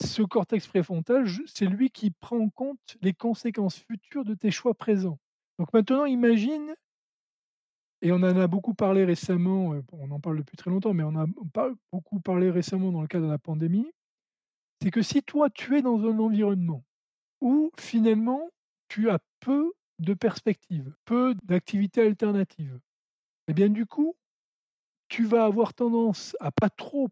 [0.01, 4.73] ce cortex préfrontal, c'est lui qui prend en compte les conséquences futures de tes choix
[4.73, 5.19] présents.
[5.59, 6.75] Donc maintenant, imagine
[8.01, 11.15] et on en a beaucoup parlé récemment, on en parle depuis très longtemps, mais on
[11.15, 11.27] a
[11.91, 13.91] beaucoup parlé récemment dans le cadre de la pandémie.
[14.81, 16.83] C'est que si toi, tu es dans un environnement
[17.41, 18.49] où finalement,
[18.87, 22.79] tu as peu de perspectives, peu d'activités alternatives
[23.47, 24.15] et bien du coup,
[25.07, 27.09] tu vas avoir tendance à pas trop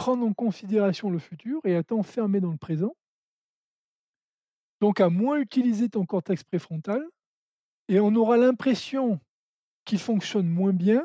[0.00, 2.94] prendre en considération le futur et à t'enfermer dans le présent
[4.80, 7.04] donc à moins utiliser ton cortex préfrontal
[7.88, 9.20] et on aura l'impression
[9.84, 11.04] qu'il fonctionne moins bien,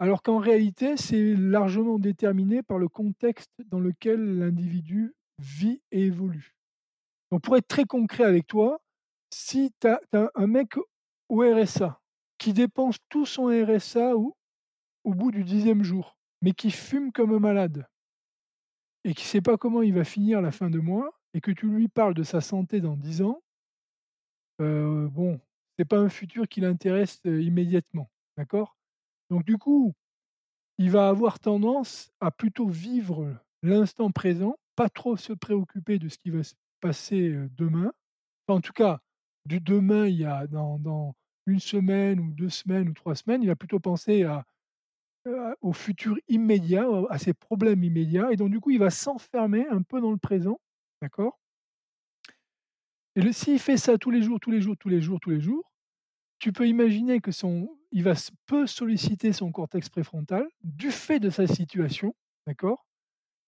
[0.00, 6.56] alors qu'en réalité, c'est largement déterminé par le contexte dans lequel l'individu vit et évolue.
[7.30, 8.80] Donc pour être très concret avec toi,
[9.32, 10.00] si tu as,
[10.34, 10.74] un mec
[11.28, 12.00] au RSA
[12.38, 14.36] qui dépense tout son RSA au,
[15.04, 17.86] au bout du dixième jour, mais qui fume comme un malade,
[19.04, 21.50] et qui ne sait pas comment il va finir la fin de mois, et que
[21.50, 23.42] tu lui parles de sa santé dans dix ans,
[24.60, 25.40] euh, bon,
[25.78, 28.76] c'est pas un futur qui l'intéresse, immédiatement, d'accord?
[29.30, 29.92] Donc du coup,
[30.78, 36.18] il va avoir tendance à plutôt vivre l'instant présent, pas trop se préoccuper de ce
[36.18, 37.92] qui va se passer, demain.
[38.48, 39.00] en tout cas,
[39.46, 41.14] du demain, il y a dans dans
[41.46, 44.44] 1 semaine ou 2 semaines ou 3 semaines, il va plutôt penser à,
[45.62, 49.82] au futur immédiat, à ses problèmes immédiats et donc du coup, il va s'enfermer un
[49.82, 50.60] peu dans le présent,
[51.02, 51.38] d'accord?
[53.16, 55.40] Et s'il fait ça tous les jours, tous les jours, tous les jours, tous les
[55.40, 55.70] jours,
[56.38, 58.14] tu peux imaginer que son il va
[58.46, 62.14] peut solliciter son cortex préfrontal du fait de sa situation,
[62.46, 62.86] d'accord?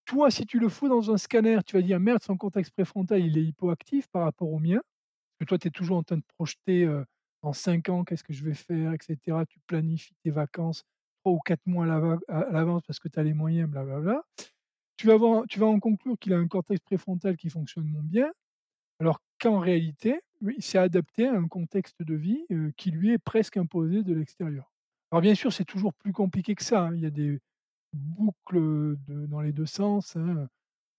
[0.05, 3.21] Toi, si tu le fous dans un scanner, tu vas dire: «Merde, son cortex préfrontal,
[3.21, 4.81] il est hypoactif par rapport au mien».
[5.39, 7.05] Que toi, tu es toujours en train de projeter, heu,
[7.43, 9.45] dans 5 ans, qu'est-ce que je vais faire et cetera.
[9.45, 10.83] Tu planifies tes vacances
[11.27, 11.85] 3 ou 4 mois
[12.29, 14.23] à l'avance parce que tu as les moyens, blablabla.
[14.95, 18.01] Tu vas voir tu vas en conclure qu'il a un cortex préfrontal qui fonctionne moins
[18.01, 18.31] bien,
[18.99, 22.45] alors qu'en réalité, il s'est adapté à un contexte de vie,
[22.77, 24.71] qui lui est presque imposé de l'extérieur.
[25.11, 26.95] Alors bien sûr, c'est toujours plus compliqué que ça, hein.
[26.95, 27.39] Il y a des
[27.93, 30.47] boucles, dans les deux sens, hein.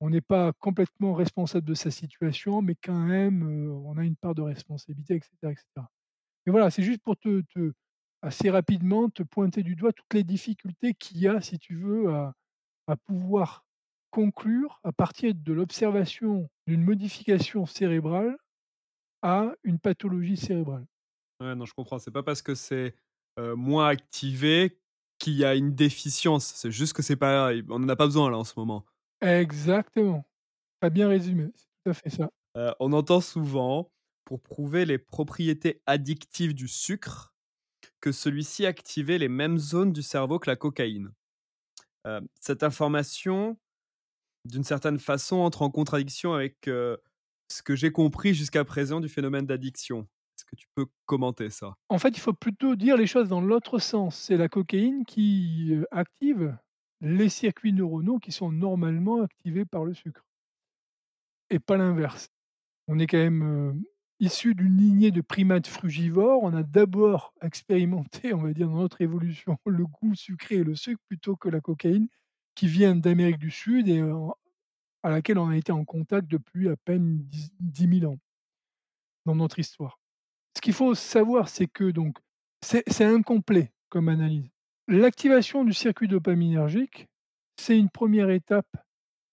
[0.00, 3.42] On n'est pas complètement responsable de sa situation, mais quand même,
[3.84, 5.90] on a une part de responsabilité et cetera
[6.46, 7.42] et voilà, c'est juste pour te
[8.22, 12.10] assez rapidement, te pointer du doigt toutes les difficultés qu'il y a, si tu veux,
[12.10, 12.34] à
[12.88, 13.64] à pouvoir
[14.10, 18.36] conclure à partir de l'observation d'une modification cérébrale
[19.22, 20.86] à une pathologie cérébrale.
[21.40, 21.98] Ouais, non, je comprends.
[21.98, 22.94] C'est pas parce que c'est,
[23.54, 24.80] moins activé
[25.20, 26.46] qu'il y a une déficience.
[26.46, 28.84] C'est juste que c'est pas on n'en a pas besoin là en ce moment.
[29.20, 30.24] Exactement.
[30.80, 32.30] Tu as bien résumé, c'est tout à fait ça.
[32.80, 33.92] on entend souvent,
[34.24, 37.32] pour prouver les propriétés addictives du sucre,
[38.00, 41.12] que celui-ci activait les mêmes zones du cerveau que la cocaïne.
[42.40, 43.58] Cette information,
[44.44, 49.46] d'une certaine façon, entre en contradiction avec ce que j'ai compris jusqu'à présent du phénomène
[49.46, 50.00] d'addiction.
[50.36, 51.74] Est-ce que tu peux commenter ça?
[51.88, 54.16] En fait, il faut plutôt dire les choses dans l'autre sens.
[54.16, 56.56] C'est la cocaïne qui active
[57.00, 60.24] les circuits neuronaux qui sont normalement activés par le sucre
[61.50, 62.28] et pas l'inverse.
[62.86, 63.82] On est quand même
[64.20, 66.42] issu d'une lignée de primates frugivores.
[66.42, 70.74] On a d'abord expérimenté, on va dire, dans notre évolution, le goût sucré et le
[70.74, 72.08] sucre plutôt que la cocaïne
[72.54, 74.02] qui vient d'Amérique du Sud et
[75.02, 77.18] à laquelle on a été en contact depuis à peine
[77.60, 78.18] 10 000 ans
[79.26, 80.00] dans notre histoire.
[80.56, 82.18] Ce qu'il faut savoir, c'est que donc
[82.62, 84.50] c'est incomplet comme analyse.
[84.88, 87.06] L'activation du circuit dopaminergique,
[87.56, 88.66] c'est une première étape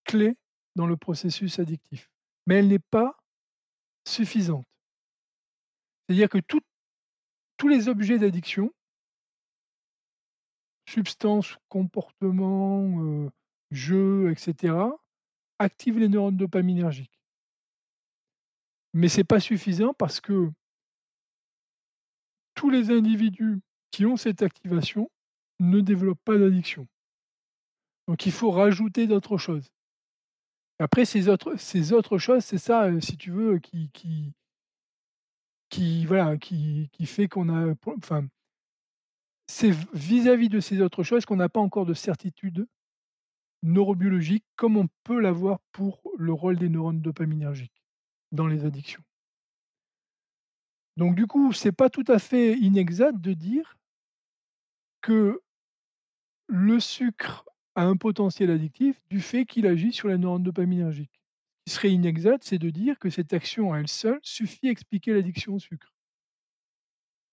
[0.03, 0.35] clé
[0.75, 2.11] dans le processus addictif.
[2.45, 3.17] Mais elle n'est pas
[4.07, 4.65] suffisante.
[6.07, 6.39] C'est-à-dire que
[7.57, 8.71] tous les objets d'addiction,
[10.87, 13.29] substances, comportements, euh,
[13.71, 14.75] jeux, etc.,
[15.59, 17.19] activent les neurones dopaminergiques.
[18.93, 20.51] Mais ce n'est pas suffisant parce que
[22.53, 23.59] tous les individus
[23.91, 25.09] qui ont cette activation
[25.59, 26.87] ne développent pas d'addiction.
[28.07, 29.69] Donc il faut rajouter d'autres choses.
[30.79, 34.33] Après, ces autres, choses, c'est ça, si tu veux, qui,
[36.39, 37.73] qui, fait qu'on a.
[39.47, 42.67] C'est vis-à-vis de ces autres choses qu'on n'a pas encore de certitude
[43.63, 47.83] neurobiologique comme on peut l'avoir pour le rôle des neurones dopaminergiques
[48.31, 49.03] dans les addictions.
[50.97, 53.77] Donc du coup, c'est pas tout à fait inexact de dire
[55.01, 55.41] que
[56.47, 57.45] le sucre
[57.75, 61.24] a un potentiel addictif du fait qu'il agit sur les neurones dopaminergiques.
[61.67, 64.71] Ce qui serait inexact, c'est de dire que cette action à elle seule suffit à
[64.71, 65.93] expliquer l'addiction au sucre.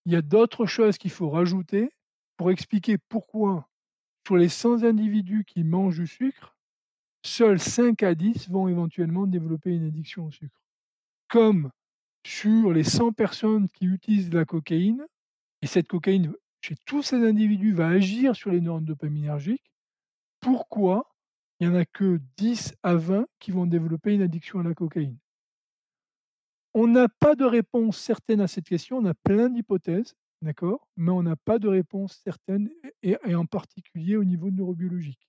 [0.06, 1.90] Il y a d'autres choses qu'il faut rajouter
[2.38, 3.68] pour expliquer pourquoi,
[4.26, 6.56] sur les 100 individus qui mangent du sucre,
[7.22, 10.62] seuls 5 à 10 vont éventuellement développer une addiction au sucre.
[11.28, 11.70] Comme
[12.24, 15.06] sur les 100 personnes qui utilisent la cocaïne,
[15.60, 19.70] et cette cocaïne, chez tous ces individus, va agir sur les neurones dopaminergiques,
[20.40, 21.11] pourquoi
[21.62, 24.74] il n'y en a que 10 à 20 qui vont développer une addiction à la
[24.74, 25.16] cocaïne
[26.74, 31.12] On n'a pas de réponse certaine à cette question, on a plein d'hypothèses, d'accord Mais
[31.12, 32.68] on n'a pas de réponse certaine,
[33.04, 35.28] et, en particulier au niveau neurobiologique.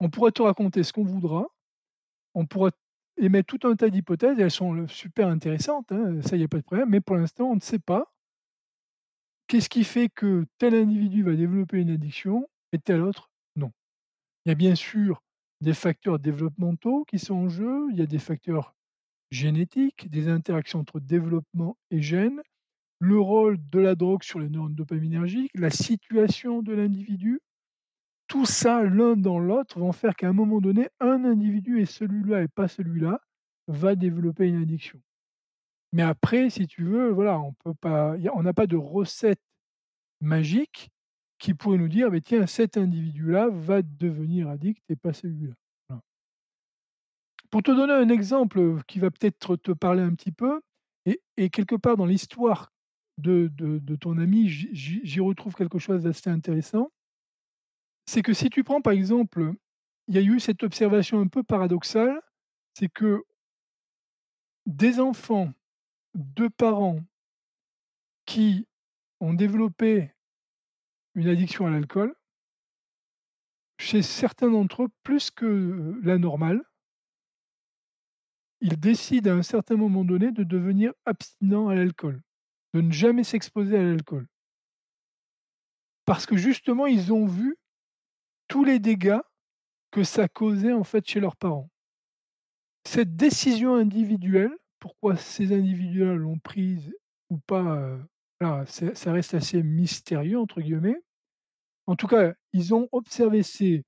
[0.00, 1.46] On pourrait te raconter ce qu'on voudra,
[2.34, 2.72] on pourrait
[3.18, 6.58] émettre tout un tas d'hypothèses, elles sont super intéressantes, hein, ça, il n'y a pas
[6.58, 8.12] de problème, mais pour l'instant, on ne sait pas
[9.46, 13.30] qu'est-ce qui fait que tel individu va développer une addiction et tel autre.
[14.46, 15.24] Il y a bien sûr
[15.60, 18.76] des facteurs développementaux qui sont en jeu, il y a des facteurs
[19.32, 22.40] génétiques, des interactions entre développement et gènes,
[23.00, 27.40] le rôle de la drogue sur les neurones dopaminergiques, la situation de l'individu.
[28.28, 32.42] Tout ça, l'un dans l'autre, vont faire qu'à un moment donné, un individu et celui-là
[32.42, 33.20] et pas celui-là
[33.66, 35.00] va développer une addiction.
[35.92, 39.42] Mais après, si tu veux, voilà, on peut pas, on n'a pas de recette
[40.20, 40.92] magique
[41.38, 45.54] qui pourrait nous dire: «Mais tiens, cet individu-là va devenir addict et pas celui-là».
[47.50, 50.60] Pour te donner un exemple, qui va peut-être te parler un petit peu
[51.36, 52.72] et quelque part dans l'histoire
[53.18, 56.90] de de ton ami, j'y retrouve quelque chose d'assez intéressant.
[58.08, 59.52] C'est que si tu prends, par exemple,
[60.08, 62.20] il y a eu cette observation un peu paradoxale,
[62.74, 63.22] c'est que
[64.66, 65.52] des enfants
[66.14, 67.00] de parents
[68.26, 68.66] qui
[69.20, 70.12] ont développé
[71.16, 72.14] une addiction à l'alcool,
[73.78, 76.62] chez certains d'entre eux, plus que la normale,
[78.60, 82.22] ils décident à un certain moment donné de devenir abstinents à l'alcool,
[82.74, 84.26] de ne jamais s'exposer à l'alcool.
[86.04, 87.56] Parce que justement, ils ont vu
[88.48, 89.20] tous les dégâts
[89.90, 91.70] que ça causait en fait chez leurs parents.
[92.84, 96.94] Cette décision individuelle, pourquoi ces individus-là l'ont prise
[97.30, 97.98] ou pas,
[98.66, 101.02] ça reste assez mystérieux entre guillemets.
[101.86, 103.84] En tout cas, ils ont observé ces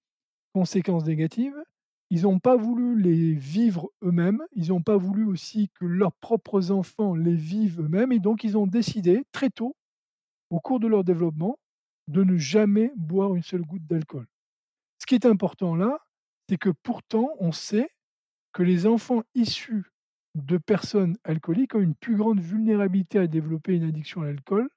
[0.54, 1.56] conséquences négatives.
[2.10, 4.42] Ils n'ont pas voulu les vivre eux-mêmes.
[4.52, 8.12] Ils n'ont pas voulu aussi que leurs propres enfants les vivent eux-mêmes.
[8.12, 9.76] Et donc, ils ont décidé très tôt,
[10.50, 11.58] au cours de leur développement,
[12.08, 14.26] de ne jamais boire une seule goutte d'alcool.
[14.98, 15.98] Ce qui est important là,
[16.48, 17.90] c'est que pourtant, on sait
[18.52, 19.84] que les enfants issus
[20.34, 24.68] de personnes alcooliques ont une plus grande vulnérabilité à développer une addiction à l'alcool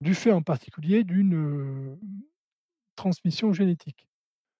[0.00, 1.98] du fait en particulier d'une
[2.96, 4.08] transmission génétique.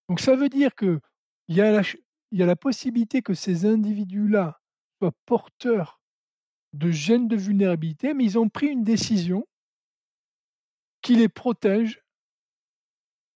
[0.09, 1.01] Donc ça veut dire qu'il
[1.49, 4.61] y, y a la possibilité que ces individus-là
[4.99, 6.01] soient porteurs
[6.72, 9.47] de gènes de vulnérabilité, mais ils ont pris une décision
[11.03, 12.03] qui les protège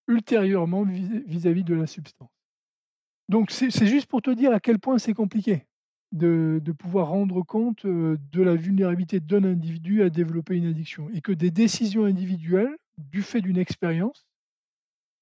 [0.09, 2.31] ultérieurement vis vis-à-vis de la substance.
[3.29, 5.67] Donc c'est juste pour te dire à quel point c'est compliqué
[6.13, 11.33] de pouvoir rendre compte, de la vulnérabilité d'un individu à développer une addiction et que
[11.33, 14.27] des décisions individuelles, du fait d'une expérience,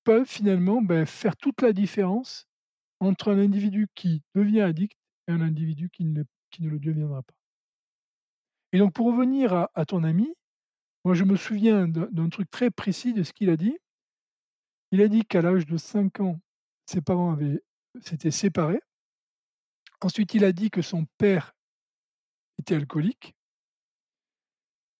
[0.05, 2.47] peuvent finalement, beh, faire toute la différence
[3.01, 4.97] entre un individu qui devient addict
[5.28, 6.24] et un individu qui ne
[6.68, 7.34] le deviendra pas.
[8.72, 10.32] Et donc pour revenir à ton ami,
[11.05, 13.78] moi je me souviens d'un truc très précis de ce qu'il a dit.
[14.91, 16.41] Il a dit qu'à l'âge de 5 ans,
[16.86, 17.36] ses parents
[18.01, 18.80] s'étaient séparés.
[20.01, 21.55] Ensuite, il a dit que son père
[22.59, 23.34] était alcoolique.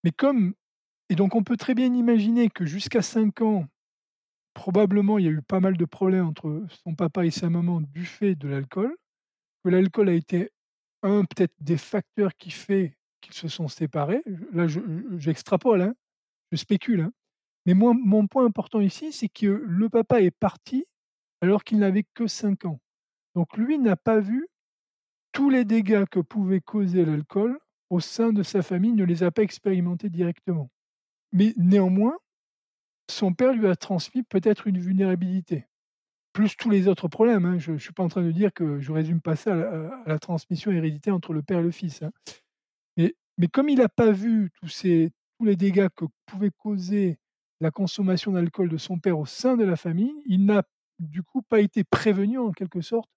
[0.05, 0.55] Mais comme
[1.11, 3.67] et donc on peut très bien imaginer que jusqu'à 5 ans,
[4.55, 7.81] probablement il y a eu pas mal de problèmes entre son papa et sa maman
[7.83, 8.97] du fait de l'alcool.
[9.65, 10.51] Que l'alcool a été
[11.03, 14.23] un peut-être des facteurs qui fait qu'ils se sont séparés.
[14.27, 15.95] Je là je je j'extrapole, hein,
[16.53, 17.13] je spécule, hein.
[17.67, 20.87] Mais moi mon point important ici, c'est que le papa est parti
[21.43, 22.81] alors qu'il n'avait que 5 ans.
[23.37, 24.49] Donc lui n'a pas vu
[25.39, 27.61] tous les dégâts que pouvait causer l'alcool
[27.91, 30.69] au sein de sa famille, il ne les a pas expérimentés directement.
[31.33, 32.17] Mais néanmoins,
[33.11, 35.67] son père lui a transmis peut-être une vulnérabilité,
[36.33, 37.59] plus tous les autres problèmes, hein.
[37.59, 40.19] Je je suis pas en train de dire que je résume pas ça à la
[40.19, 42.13] transmission héréditaire entre le père et le fils, hein.
[42.97, 47.19] Mais mais comme il a pas vu tous ces tous les dégâts que pouvait causer
[47.61, 50.65] la consommation d'alcool de son père au sein de la famille, il n'a
[51.01, 53.11] du coup pas été prévenu en quelque sorte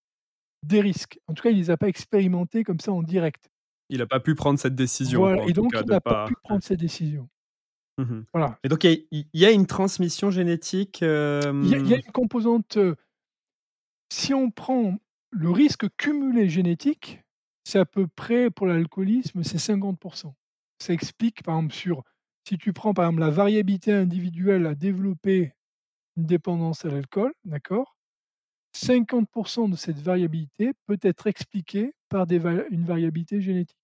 [0.63, 1.19] des risques.
[1.27, 3.49] En tout cas, il les a pas expérimentés comme ça en direct.
[3.89, 6.25] Il a pas pu prendre cette décision Voilà et donc cas il n'a pas pas
[6.25, 7.29] pu prendre cette décision.
[7.97, 8.21] Mmh.
[8.33, 8.59] Voilà.
[8.63, 11.01] Et donc il y a y une transmission génétique,
[11.63, 12.01] Il y a il y a hem?
[12.03, 12.77] une composante,
[14.11, 14.97] si on prend
[15.31, 17.21] le risque cumulé génétique,
[17.63, 19.99] c'est à peu près pour l'alcoolisme, c'est 50
[20.79, 22.03] Ça explique par exemple sur
[22.47, 25.53] si tu prends par exemple la variabilité individuelle à développer
[26.17, 27.97] une dépendance à l'alcool, d'accord?
[28.73, 33.77] 50% de cette variabilité peut être expliquée par une variabilité génétique.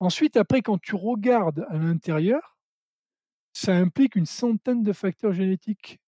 [0.00, 2.56] Ensuite, après quand tu regardes à l'intérieur,
[3.52, 5.98] ça implique une centaine de facteurs génétiques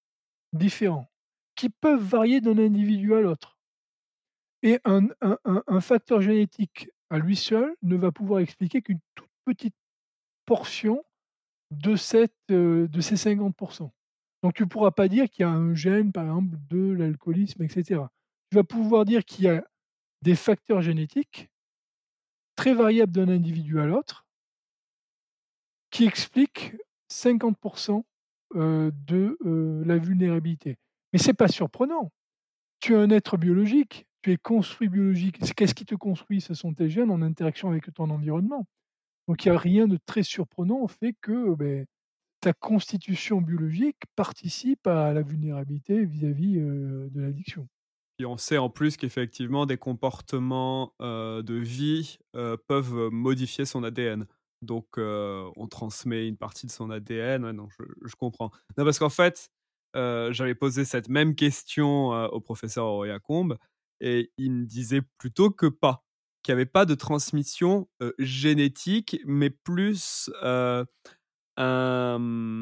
[0.52, 1.10] différents,
[1.56, 3.56] qui peuvent varier d'un individu à l'autre.
[4.62, 9.74] Et un facteur génétique à lui seul ne va pouvoir expliquer qu'une toute petite
[10.46, 11.04] portion
[11.72, 13.56] de cette, heu, de ces 50
[14.42, 17.68] Donc tu pourras pas dire qu'il y a un gène par exemple de l'alcoolisme et
[17.68, 18.10] cetera.
[18.50, 19.64] Tu vas pouvoir dire qu'il y a
[20.22, 21.48] des facteurs génétiques
[22.56, 24.24] très variables d'un individu à l'autre
[25.90, 26.76] qui expliquent
[27.08, 27.58] 50
[28.54, 30.76] heu, de, heu, la vulnérabilité.
[31.12, 32.10] Mais c'est pas surprenant.
[32.80, 35.38] Tu es un être biologique, tu es construit biologique.
[35.56, 36.40] Qu'est-ce qui te construit?
[36.40, 38.66] Ce sont tes gènes en interaction avec ton environnement.
[39.28, 41.86] Donc il y a rien de très surprenant au fait que, beh,
[42.40, 47.68] ta constitution biologique participe à la vulnérabilité vis-à-vis, de l'addiction.
[48.18, 52.18] Et on sait en plus qu'effectivement des comportements, de vie,
[52.66, 54.26] peuvent modifier son ADN.
[54.62, 57.68] Donc on transmet une partie de son ADN, non,
[58.04, 58.50] je comprends.
[58.76, 59.50] Non parce qu'en fait,
[59.94, 63.56] j'avais posé cette même question, au professeur Roya-Combe
[64.00, 66.04] et il me disait plutôt que pas,
[66.42, 67.88] qu'il y avait pas de transmission,
[68.18, 70.30] génétique, mais plus,
[71.60, 72.58] un,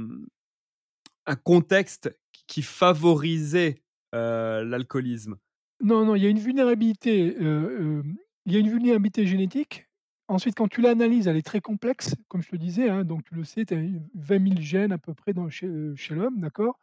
[1.44, 3.82] contexte qui favorisait,
[4.14, 5.36] heu, l'alcoolisme.
[5.80, 9.88] Non, non, il y a une vulnérabilité, heu, hem, il y a une vulnérabilité génétique.
[10.28, 13.34] Ensuite, quand tu l'analyses, elle est très complexe, comme je te disais, hein, donc tu
[13.34, 15.68] le sais, tu as eu 20 000 gènes à peu près chez,
[16.14, 16.78] l'homme, d'accord?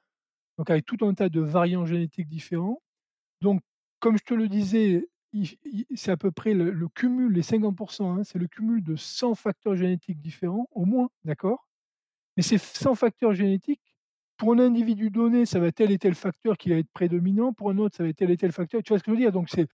[0.57, 2.81] Donc avec tout un tas de variants génétiques différents.
[3.41, 3.61] Donc
[3.99, 5.07] comme je te le disais,
[5.95, 9.35] c'est à peu près le le cumul, les 50% hein, c'est le cumul de 100
[9.35, 11.67] facteurs génétiques différents au moins, d'accord?
[12.37, 13.81] Mais ces f 100 facteurs génétiques,
[14.37, 17.53] pour un individu donné, ça va être tel et tel facteur qui va être prédominant,
[17.53, 18.83] pour un autre, ça va être tel et tel facteur.
[18.83, 19.31] Tu vois ce que je veux dire?
[19.31, 19.67] Donc c'est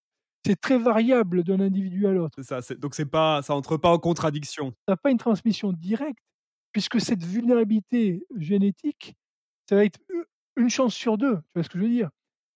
[0.46, 2.36] c'est très variable d'un individu à l'autre.
[2.38, 4.74] C'est ça, c'est donc c'est pas ça entre pas en contradiction.
[4.88, 6.24] As pas une transmission directe,
[6.72, 9.16] puisque cette vulnérabilité génétique,
[9.70, 10.00] ça va être
[10.56, 12.10] une chance sur 2, tu vois ce que je veux dire?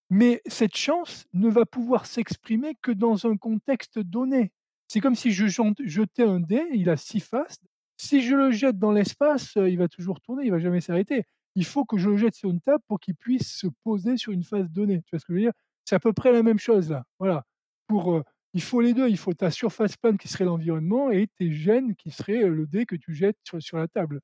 [0.10, 4.52] Mais cette chance ne va pouvoir s'exprimer que dans un contexte donné.
[4.88, 7.60] C'est comme si je jetais un dé, il a 6 faces.
[7.98, 11.24] Si je le jette dans l'espace, heu, il va toujours tourner, il va jamais s'arrêter.
[11.56, 14.32] Il faut que je le jette sur une table pour qu'il puisse se poser sur
[14.34, 15.02] une face donnée.
[15.04, 15.54] Tu vois ce que je veux dire?
[15.86, 17.46] C'est à peu près la même chose là, voilà.
[17.88, 18.24] Pour, heu,
[18.54, 21.96] il faut les 2, il faut ta surface plane qui serait l'environnement et tes gènes
[21.96, 24.20] qui seraient, heu, le dé que tu jettes sur la table.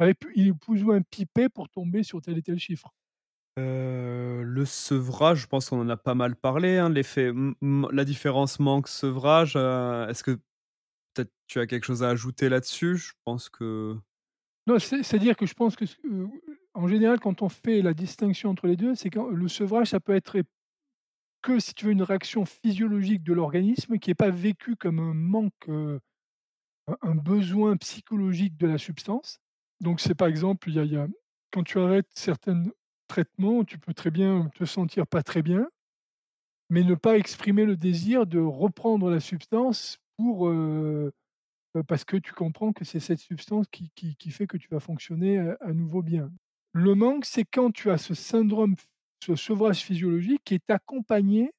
[0.00, 2.92] Avec il est plus ou moins pipé pour tomber sur tel et tel chiffre.
[3.56, 7.32] Le sevrage, je pense qu'on en a pas mal parlé, hein, l'effet
[7.62, 10.38] la différence manque-sevrage, heu, est-ce que
[11.50, 12.96] tu as quelque chose à ajouter là-dessus?
[12.96, 13.96] Je pense que
[14.66, 16.28] Non, c'est c'est-à-dire que je pense que heu,
[16.74, 20.00] en général, quand on fait la distinction entre les 2, c'est quand le sevrage, ça
[20.00, 20.36] peut être
[21.42, 25.14] que si tu veux une réaction physiologique de l'organisme qui est pas vécue comme un
[25.14, 26.00] manque, heu,
[27.02, 29.38] un besoin psychologique de la substance.
[29.80, 31.06] Donc c'est par exemple, y a y a
[31.52, 32.64] quand tu arrêtes certains
[33.08, 35.68] traitements, tu peux très bien te sentir pas très bien,
[36.68, 41.12] mais ne pas exprimer le désir de reprendre la substance pour, heu,
[41.86, 45.38] parce que tu comprends que c'est cette substance qui qui fait que tu vas fonctionner,
[45.60, 46.32] à nouveau bien.
[46.72, 48.76] Le manque, c'est quand tu as ce syndrome,
[49.24, 51.52] ce sevrage physiologique qui est accompagné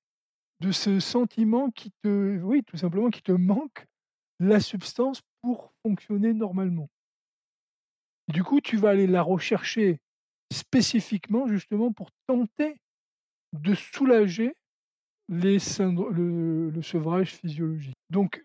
[0.62, 3.86] de ce sentiment qui te oui, tout simplement, qui te manque
[4.40, 6.90] la substance pour fonctionner normalement.
[8.28, 10.00] Du coup, tu vas aller la rechercher
[10.54, 12.78] spécifiquement justement pour tenter
[13.54, 14.54] de soulager
[15.30, 15.58] les
[16.12, 17.98] le le sevrage physiologique.
[18.10, 18.44] Donc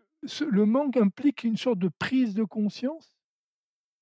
[0.49, 3.17] le manque implique une sorte de prise de conscience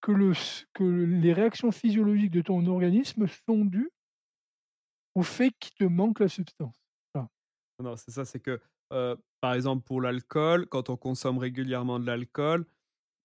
[0.00, 3.90] que les réactions physiologiques de ton organisme sont dues
[5.16, 6.76] au fait qu'il te manque la substance.
[7.82, 8.60] Non, c'est ça, c'est que,
[9.40, 12.66] par exemple, pour l'alcool, quand on consomme régulièrement de l'alcool,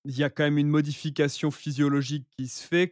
[0.06, 2.92] il y a quand même une modification physiologique qui se fait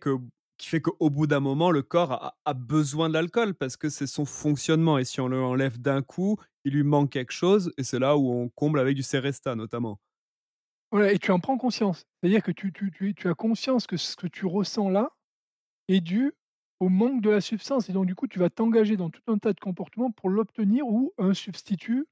[0.58, 3.90] qui fait qu'au bout d'un moment, le corps a a besoin de l'alcool parce que
[3.90, 6.38] c'est son fonctionnement et si on le enlève d'un coup,
[6.68, 10.00] il lui manque quelque chose et c'est là où on comble avec du Céresta notamment.
[10.92, 12.06] Ouais et tu en prends conscience.
[12.22, 15.12] C'est-à-dire que tu tu as conscience que ce que tu ressens là
[15.90, 16.34] est dû
[16.80, 19.38] au manque de la substance et donc du coup, tu vas t'engager dans tout un
[19.40, 22.08] tas de comportements pour l'obtenir ou un substitut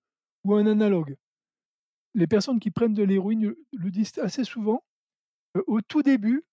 [0.46, 1.18] ou un analogue.
[2.16, 4.84] Les personnes qui prennent de l'héroïne, le disent assez souvent,
[5.58, 6.46] heu, au tout début,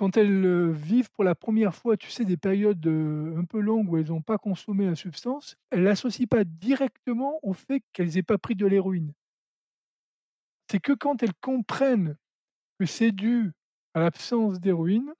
[0.00, 3.60] quand elles, heu, vivent pour la première fois, tu sais, des périodes, heu, un peu
[3.60, 8.16] longues où elles ont pas consommé la substance, elles l'associent pas directement au fait qu'elles
[8.16, 9.12] aient pas pris de l'héroïne.
[10.70, 12.16] C'est que quand elles comprennent
[12.78, 13.52] que c'est dû
[13.94, 15.12] à l'absence d'héroïne,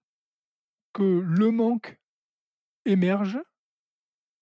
[0.92, 1.98] que le manque
[2.86, 3.40] émerge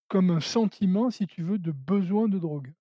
[0.09, 2.73] comme un sentiment, si tu veux, de besoin de drogue.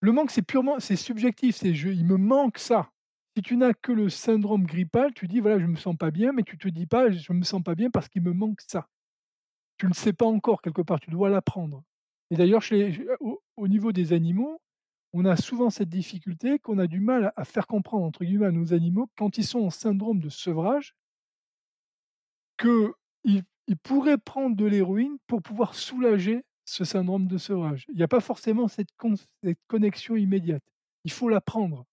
[0.00, 2.92] Le manque, c'est purement c'est subjectif, c'est je il me manque ça.
[3.36, 6.32] Si tu n'as que le syndrome grippal, tu dis: «Voilà, je me sens pas bien»,
[6.32, 8.88] mais tu te dis pas: «Je me sens pas bien parce qu'il me manque ça».
[9.78, 11.84] Tu le sais pas encore quelque part, tu dois l'apprendre.
[12.30, 12.62] Et d'ailleurs
[13.20, 14.60] au au niveau des animaux,
[15.14, 18.52] on a souvent cette difficulté qu'on a du mal à «faire comprendre» entre guillemets à
[18.52, 20.94] nos animaux quand ils sont en syndrome de sevrage
[22.58, 22.92] qu'ils
[23.68, 27.86] ils pourraient prendre de l'héroïne pour pouvoir soulager ce syndrome de sevrage.
[27.92, 28.88] Il y a pas forcément cette
[29.42, 30.62] cette connexion immédiate.
[31.04, 31.84] Il faut l'apprendre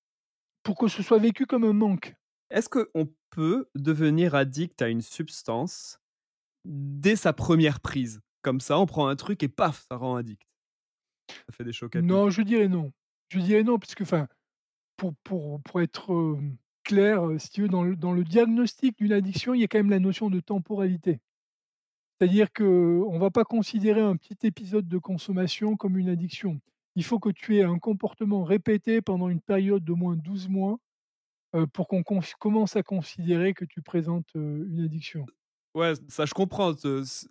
[0.69, 2.13] pour que ce soit vécu comme un manque.
[2.51, 5.99] Est-ce qu'on peut devenir addict à une substance
[6.63, 8.21] dès sa première prise?
[8.43, 10.43] Comme ça, on prend un truc et paf, ça rend addict.
[11.27, 11.95] Ça fait des chocs.
[11.95, 12.91] Non, je dirais non.
[13.29, 14.27] Je dirais non puisque enfin,
[14.95, 16.37] pour pour pour être,
[16.83, 19.67] clair, heu, si tu veux, dans le dans le diagnostic d'une addiction, il y a
[19.67, 21.19] quand même la notion de temporalité.
[22.21, 26.61] C'est-à-dire qu'on va pas considérer un petit épisode de consommation comme une addiction.
[26.95, 30.79] Il faut que tu aies un comportement répété pendant une période d'au moins 12 mois,
[31.73, 35.25] pour qu'on commence à considérer que tu présentes, une addiction.
[35.75, 36.73] Ouais, ça je comprends,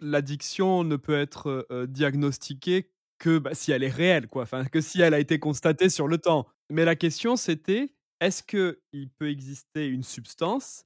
[0.00, 5.14] l'addiction ne peut être, diagnostiquée que, bah, si elle est réelle quoi, que si elle
[5.14, 6.46] a été constatée sur le temps.
[6.70, 10.84] Mais la question c'était, est-ce qu'il peut exister une substance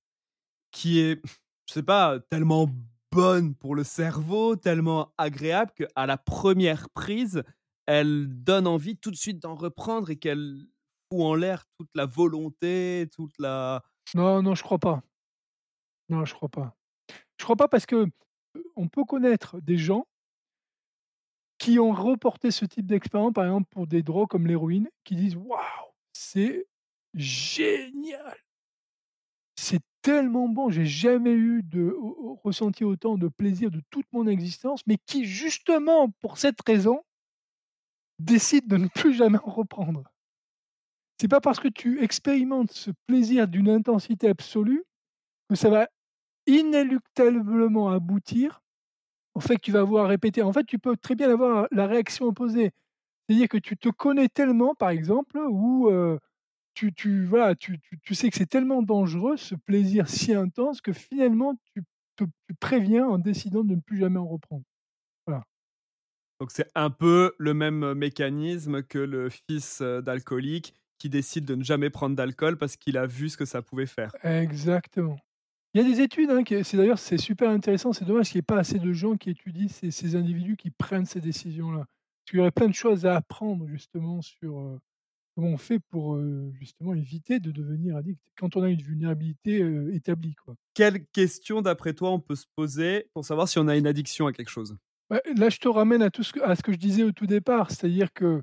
[0.70, 1.20] qui est,
[1.68, 2.70] je sais pas, tellement
[3.10, 7.42] bonne pour le cerveau, tellement agréable qu'à la première prise,
[7.86, 10.66] elle donne envie tout de suite d'en reprendre et qu'elle
[11.10, 13.82] fout en l'air toute la volonté, toute la
[14.14, 15.02] Non, non, je crois pas.
[16.08, 16.76] Non, je crois pas.
[17.38, 18.06] Je crois pas parce que,
[18.76, 20.06] on peut connaître des gens
[21.60, 25.36] qui ont reporté ce type d'expérience, par exemple pour des drogues comme l'héroïne, qui disent:
[25.36, 25.60] «Waouh,
[26.12, 26.66] c'est
[27.14, 28.36] génial!
[29.56, 31.94] C'est tellement bon, j'ai jamais eu de
[32.42, 37.02] ressenti autant de plaisir de toute mon existence», mais qui justement pour cette raison
[38.24, 40.04] décident de ne plus jamais en reprendre.
[41.20, 44.84] C'est pas parce que tu expérimentes ce plaisir d'une intensité absolue
[45.48, 45.88] que ça va
[46.46, 48.62] inéluctablement aboutir
[49.34, 50.42] au fait que tu vas avoir répété.
[50.42, 52.72] En fait, tu peux très bien avoir la réaction opposée.
[53.28, 55.90] C'est-à-dire que tu te connais tellement, par exemple, ou
[56.74, 60.80] tu tu voilà, tu tu tu sais que c'est tellement dangereux, ce plaisir si intense
[60.80, 61.82] que finalement tu
[62.16, 64.64] te tu préviens en décidant de ne plus jamais en reprendre.
[66.42, 71.44] Donc c'est un peu le même, heu, mécanisme que le fils, heu, d'alcoolique qui décide
[71.44, 74.16] de ne jamais prendre d'alcool parce qu'il a vu ce que ça pouvait faire.
[74.24, 75.18] Exactement.
[75.74, 78.40] Il y a des études, hein, c'est d'ailleurs c'est super intéressant, c'est dommage qu'il y
[78.40, 81.86] ait pas assez de gens qui étudient ces ces individus qui prennent ces décisions-là.
[82.26, 84.80] Qu'il y aurait plein de choses à apprendre justement sur, heu
[85.36, 86.20] comment on fait pour,
[86.54, 88.20] justement éviter de devenir addict?
[88.38, 89.60] Quand on a une vulnérabilité,
[89.94, 90.56] établie, quoi.
[90.74, 94.26] Quelles questions, d'après toi, on peut se poser pour savoir si on a une addiction
[94.26, 94.76] à quelque chose?
[95.36, 97.26] Là, je te ramène à tout ce que à ce que je disais au tout
[97.26, 98.42] départ, c'est-à-dire que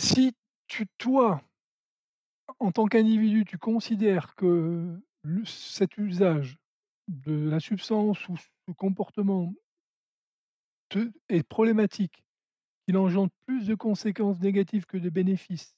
[0.00, 0.34] si
[0.66, 1.42] tu toi,
[2.58, 5.00] en tant qu'individu, tu considères que
[5.44, 6.56] cet usage
[7.06, 9.54] de la substance ou ce comportement
[10.88, 12.24] te est problématique,
[12.84, 15.76] qu'il engendre plus de conséquences négatives que de bénéfices,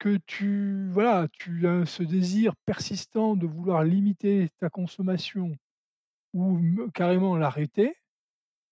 [0.00, 5.56] que tu voilà, tu as ce désir persistant de vouloir limiter ta consommation
[6.32, 7.99] ou me carrément l'arrêter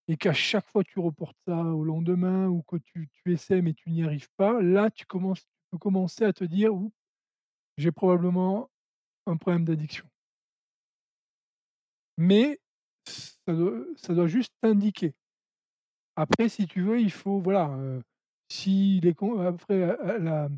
[0.09, 3.91] et qu'à chaque fois tu reportes ça au lendemain ou que tu essaies mais tu
[3.91, 6.93] n'y arrives pas, là tu commences peux commencer à te dire: «Ouh,
[7.79, 8.71] j'ai probablement
[9.27, 10.07] un problème d'addiction».
[12.19, 12.59] Mais
[13.47, 15.15] ça doit juste t'indiquer.
[16.17, 18.03] Après si tu veux, il faut voilà, heu,
[18.49, 19.01] si
[19.41, 20.49] après à à la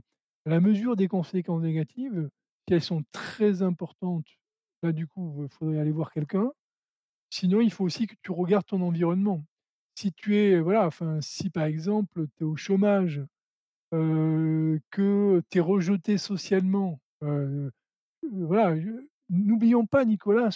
[0.47, 2.31] la mesure des conséquences négatives,
[2.67, 4.27] si elles sont très importantes,
[4.83, 6.51] là du coup, il faudrait aller voir quelqu'un.
[7.31, 9.45] Sinon, il faut aussi que tu regardes ton environnement.
[9.95, 13.23] Si tu es voilà, enfin, si par exemple, tu es au chômage,
[13.93, 17.01] que tu es rejeté socialement,
[18.33, 18.77] voilà,
[19.31, 20.51] n'oublions pas Nicolas,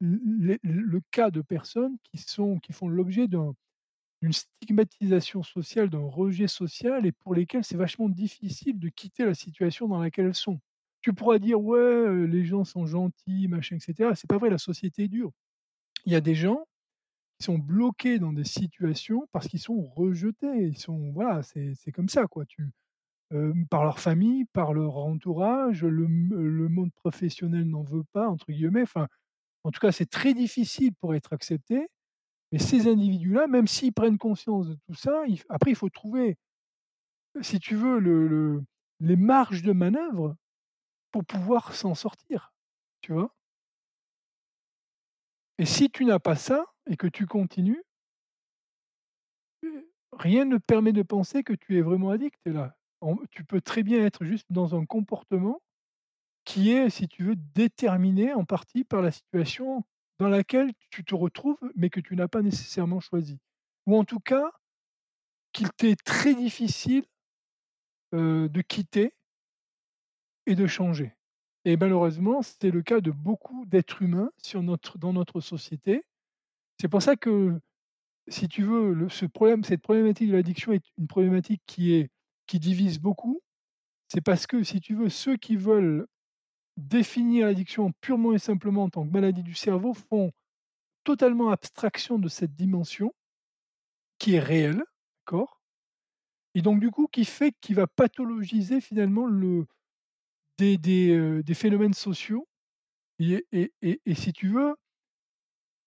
[0.00, 3.54] le cas de personnes qui sont qui font l'objet d'un
[4.22, 9.34] d'une stigmatisation sociale, d'un rejet social et pour lesquelles c'est vachement difficile de quitter la
[9.34, 10.60] situation dans laquelle elles sont.
[11.02, 14.14] Tu pourras dire: «Ouais, les gens sont gentils, machin et cetera».
[14.16, 15.32] C'est pas vrai, la société est dure.
[16.04, 16.66] Il y a des gens
[17.38, 20.68] qui sont bloqués dans des situations parce qu'ils sont rejetés.
[20.68, 22.46] Ils sont voilà, c'est comme ça quoi.
[22.46, 22.70] Tu
[23.32, 28.46] hem, par leur famille, par leur entourage, le le monde professionnel n'en veut pas entre
[28.52, 28.82] guillemets.
[28.84, 29.08] Enfin,
[29.64, 31.88] en tout cas, c'est très difficile pour être accepté.
[32.52, 36.36] Mais ces individus-là, même s'ils prennent conscience de tout ça, après il faut trouver,
[37.42, 38.64] si tu veux, le le
[39.00, 40.36] les marges de manœuvre
[41.12, 42.52] pour pouvoir s'en sortir,
[43.02, 43.34] tu vois?
[45.58, 47.82] Et si tu n'as pas ça et que tu continues
[50.12, 52.76] rien ne permet de penser que tu es vraiment addict là.
[53.30, 55.60] Tu peux très bien être juste dans un comportement
[56.44, 59.84] qui est, si tu veux, déterminé en partie par la situation
[60.18, 63.38] dans laquelle tu te retrouves, mais que tu n'as pas nécessairement choisi.
[63.86, 64.52] Ou en tout cas,
[65.52, 67.04] qu'il t'est très difficile,
[68.12, 69.14] de quitter
[70.46, 71.14] et de changer.
[71.64, 74.30] Et malheureusement, c'est le cas de beaucoup d'êtres humains
[74.98, 76.02] dans notre société.
[76.80, 77.60] C'est pour ça que,
[78.28, 82.10] si tu veux, ce problème cette problématique de l'addiction est une problématique qui est
[82.46, 83.42] qui divise beaucoup.
[84.08, 86.06] C'est parce que, si tu veux, ceux qui veulent
[86.78, 90.32] définir l'addiction purement et simplement en tant que maladie du cerveau font
[91.04, 93.12] totalement abstraction de cette dimension
[94.20, 94.82] qui est réelle,
[95.26, 95.60] d'accord?
[96.54, 99.66] Et donc du coup, qui fait qui va pathologiser finalement le
[100.78, 102.46] des des, phénomènes sociaux
[103.18, 104.74] et si tu veux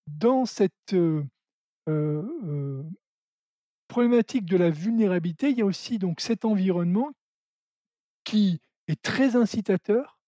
[0.08, 1.26] dans cette, heu
[1.90, 2.86] heu,
[3.88, 7.12] problématique de la vulnérabilité, il y a aussi donc cet environnement
[8.24, 10.20] qui est très incitateur,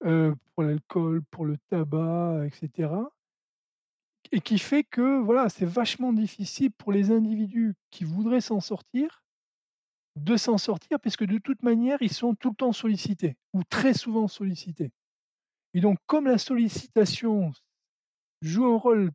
[0.00, 3.10] pour l'alcool, pour le tabac et cetera
[4.32, 9.22] et qui fait que, voilà, c'est vachement difficile pour les individus qui voudraient s'en sortir,
[10.18, 13.94] de s'en sortir puisque de toute manière, ils sont tout le temps sollicités ou très
[13.94, 14.92] souvent sollicités.
[15.74, 17.52] Et donc comme la sollicitation
[18.42, 19.10] joue un rôle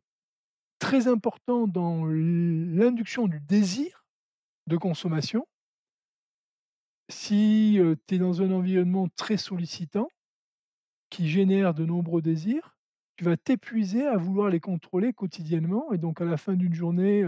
[0.78, 4.04] très important dans l'induction du désir
[4.66, 5.46] de consommation
[7.10, 10.08] si, tu es dans un environnement très sollicitant,
[11.10, 12.76] qui génère de nombreux désirs,
[13.16, 17.24] tu vas t'épuiser à vouloir les contrôler quotidiennement et donc à la fin d'une journée,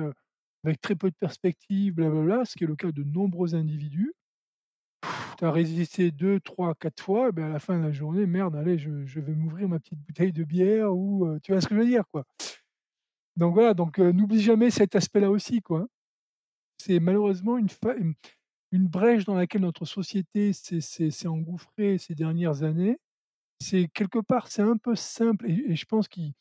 [0.67, 4.13] avec très peu de perspectives, blablabla, ce qui est le cas de nombreux individus.
[5.39, 8.79] Tu as résisté 2-3-4 fois et ben à la fin de la journée: «Merde, allez,
[8.79, 11.81] je vais m'ouvrir ma petite bouteille de bière» ou, heu, tu vois ce que je
[11.81, 12.25] veux dire, quoi?
[13.37, 15.89] Donc voilà, donc heu, n'oublie jamais cet aspect-là aussi, quoi, hein.
[16.79, 17.69] C'est malheureusement une
[18.73, 22.99] une brèche dans laquelle notre société s'est engouffrée ces dernières années.
[23.61, 26.35] C'est quelque part, c'est un peu simple et je pense qu'il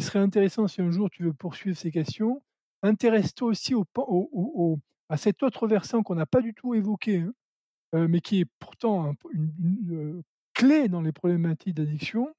[0.00, 2.42] serait intéressant si un jour tu veux poursuivre ces questions,
[2.82, 3.84] intéresse-toi aussi au
[5.08, 7.32] à cet autre versant qu'on n'a pas du tout évoqué, hein,
[7.94, 9.52] heu, mais qui est pourtant une
[9.92, 10.22] heu,
[10.54, 12.34] clé dans les problématiques d'addiction.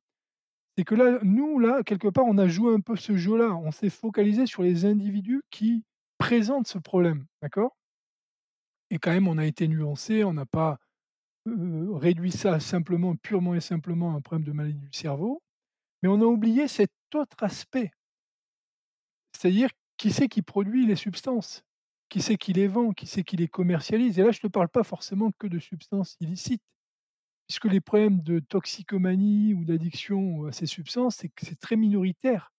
[0.77, 3.55] C'est que là, nous, là, quelque part, on a joué un peu ce jeu-là.
[3.55, 5.84] On s'est focalisé sur les individus qui
[6.19, 7.76] présentent ce problème, d'accord?
[8.91, 10.77] Et quand même, on a été nuancés, on n'a pas,
[11.47, 15.43] heu, réduit ça simplement, purement et simplement à un problème de maladie du cerveau,
[16.03, 17.91] mais on a oublié cet autre aspect.
[19.34, 19.69] C'est-à-dire,
[20.01, 21.63] qui c'est qui produit les substances?
[22.09, 24.17] qui c'est qui les vend, qui c'est qui les commercialise?
[24.17, 26.63] Et là, je ne te parle pas forcément que de substances illicites,
[27.47, 32.51] puisque les problèmes de toxicomanie ou d'addiction à ces substances, c'est que c'est très minoritaire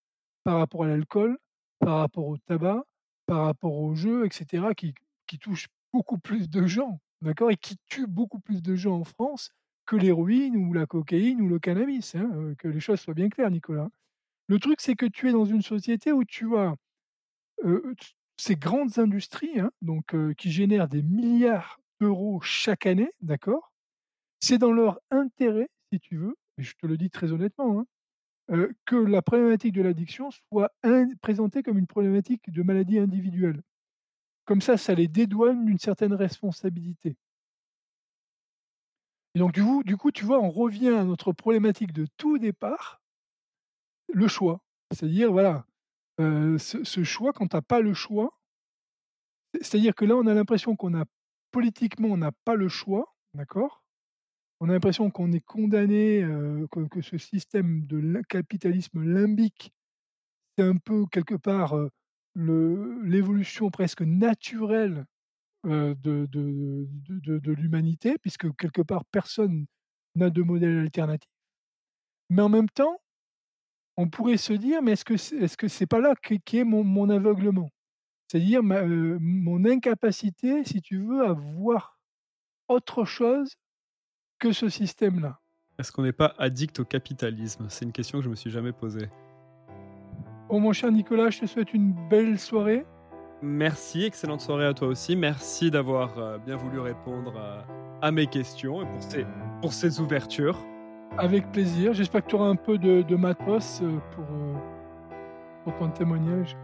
[0.45, 1.37] par rapport à l'alcool,
[1.81, 2.85] par rapport au tabac,
[3.27, 4.95] par rapport aux jeux, etc., qui,
[5.41, 9.51] touchent beaucoup plus de gens, d'accord, et qui tuent beaucoup plus de gens en France
[9.85, 13.31] que l'héroïne ou la cocaïne ou le cannabis, hein, euh, que les choses soient bien
[13.31, 13.89] claires, Nicolas.
[14.47, 16.77] Le truc, c'est que tu es dans une société où tu as
[18.37, 23.73] ces grandes industries, hein, donc, qui génèrent des milliards d'euros chaque année, d'accord
[24.41, 27.87] C'est dans leur intérêt, si tu veux, et je te le dis très honnêtement, hein,
[28.85, 30.73] que la problématique de l'addiction soit
[31.21, 33.63] présentée comme une problématique de maladie individuelle.
[34.45, 37.17] Comme ça, ça les dédouane d'une certaine responsabilité.
[39.35, 42.39] Et donc du coup du coup, tu vois, on revient à notre problématique de tout
[42.39, 43.01] départ,
[44.13, 44.61] le choix.
[44.91, 45.65] C'est-à-dire, voilà,
[46.23, 48.33] euh, ce choix, quand tu as pas le choix
[49.61, 51.05] c'est-à-dire que là, on a l'impression qu'on a
[51.51, 53.85] politiquement, on n'a pas le choix, d'accord?
[54.61, 59.73] On a l'impression qu'on est condamné, euh, que ce système de capitalisme limbique,
[60.57, 61.91] c'est un peu quelque part, euh,
[62.37, 65.05] l'évolution presque naturelle,
[65.65, 69.67] de l'humanité puisque quelque part personne
[70.17, 71.31] n'a de modèle alternatif.
[72.31, 72.99] Mais en même temps
[73.97, 76.65] on pourrait se dire: «Mais est-ce que c'est est-ce que c'est pas là qu'est est
[76.65, 77.71] mon mon aveuglement?»
[78.29, 81.99] c'est-à-dire ma mon incapacité, si tu veux, à voir
[82.69, 83.57] autre chose
[84.39, 85.39] que ce système-là.
[85.79, 87.67] Est-ce qu'on n'est pas addict au capitalisme?
[87.69, 89.11] C'est une question que je me suis jamais posée.
[90.49, 92.87] Bon mon cher Nicolas, je te souhaite une belle soirée.
[93.43, 95.17] Merci, excellente soirée à toi aussi.
[95.17, 97.65] Merci d'avoir, bien voulu répondre
[98.01, 99.27] à mes questions et pour ces
[99.61, 100.59] pour ces ouvertures.
[101.19, 101.93] Avec plaisir.
[101.93, 103.83] J'espère que tu auras un peu de matos,
[104.15, 104.25] pour,
[105.65, 106.57] pour ton témoignage.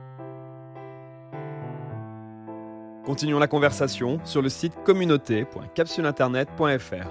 [3.09, 7.09] Continuons la conversation sur le site communauté.capsuleinternet.fr.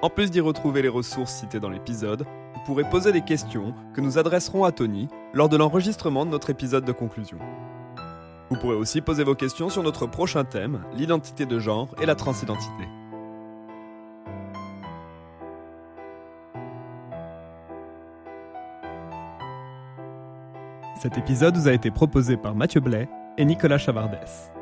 [0.00, 2.24] En plus d'y retrouver les ressources citées dans l'épisode,
[2.54, 6.48] vous pourrez poser des questions que nous adresserons à Tony lors de l'enregistrement de notre
[6.48, 7.36] épisode de conclusion.
[8.48, 12.14] Vous pourrez aussi poser vos questions sur notre prochain thème, l'identité de genre et la
[12.14, 12.88] transidentité.
[21.04, 24.54] Cet épisode vous a été proposé par Mathieu Blais et Nicolas Chavardès.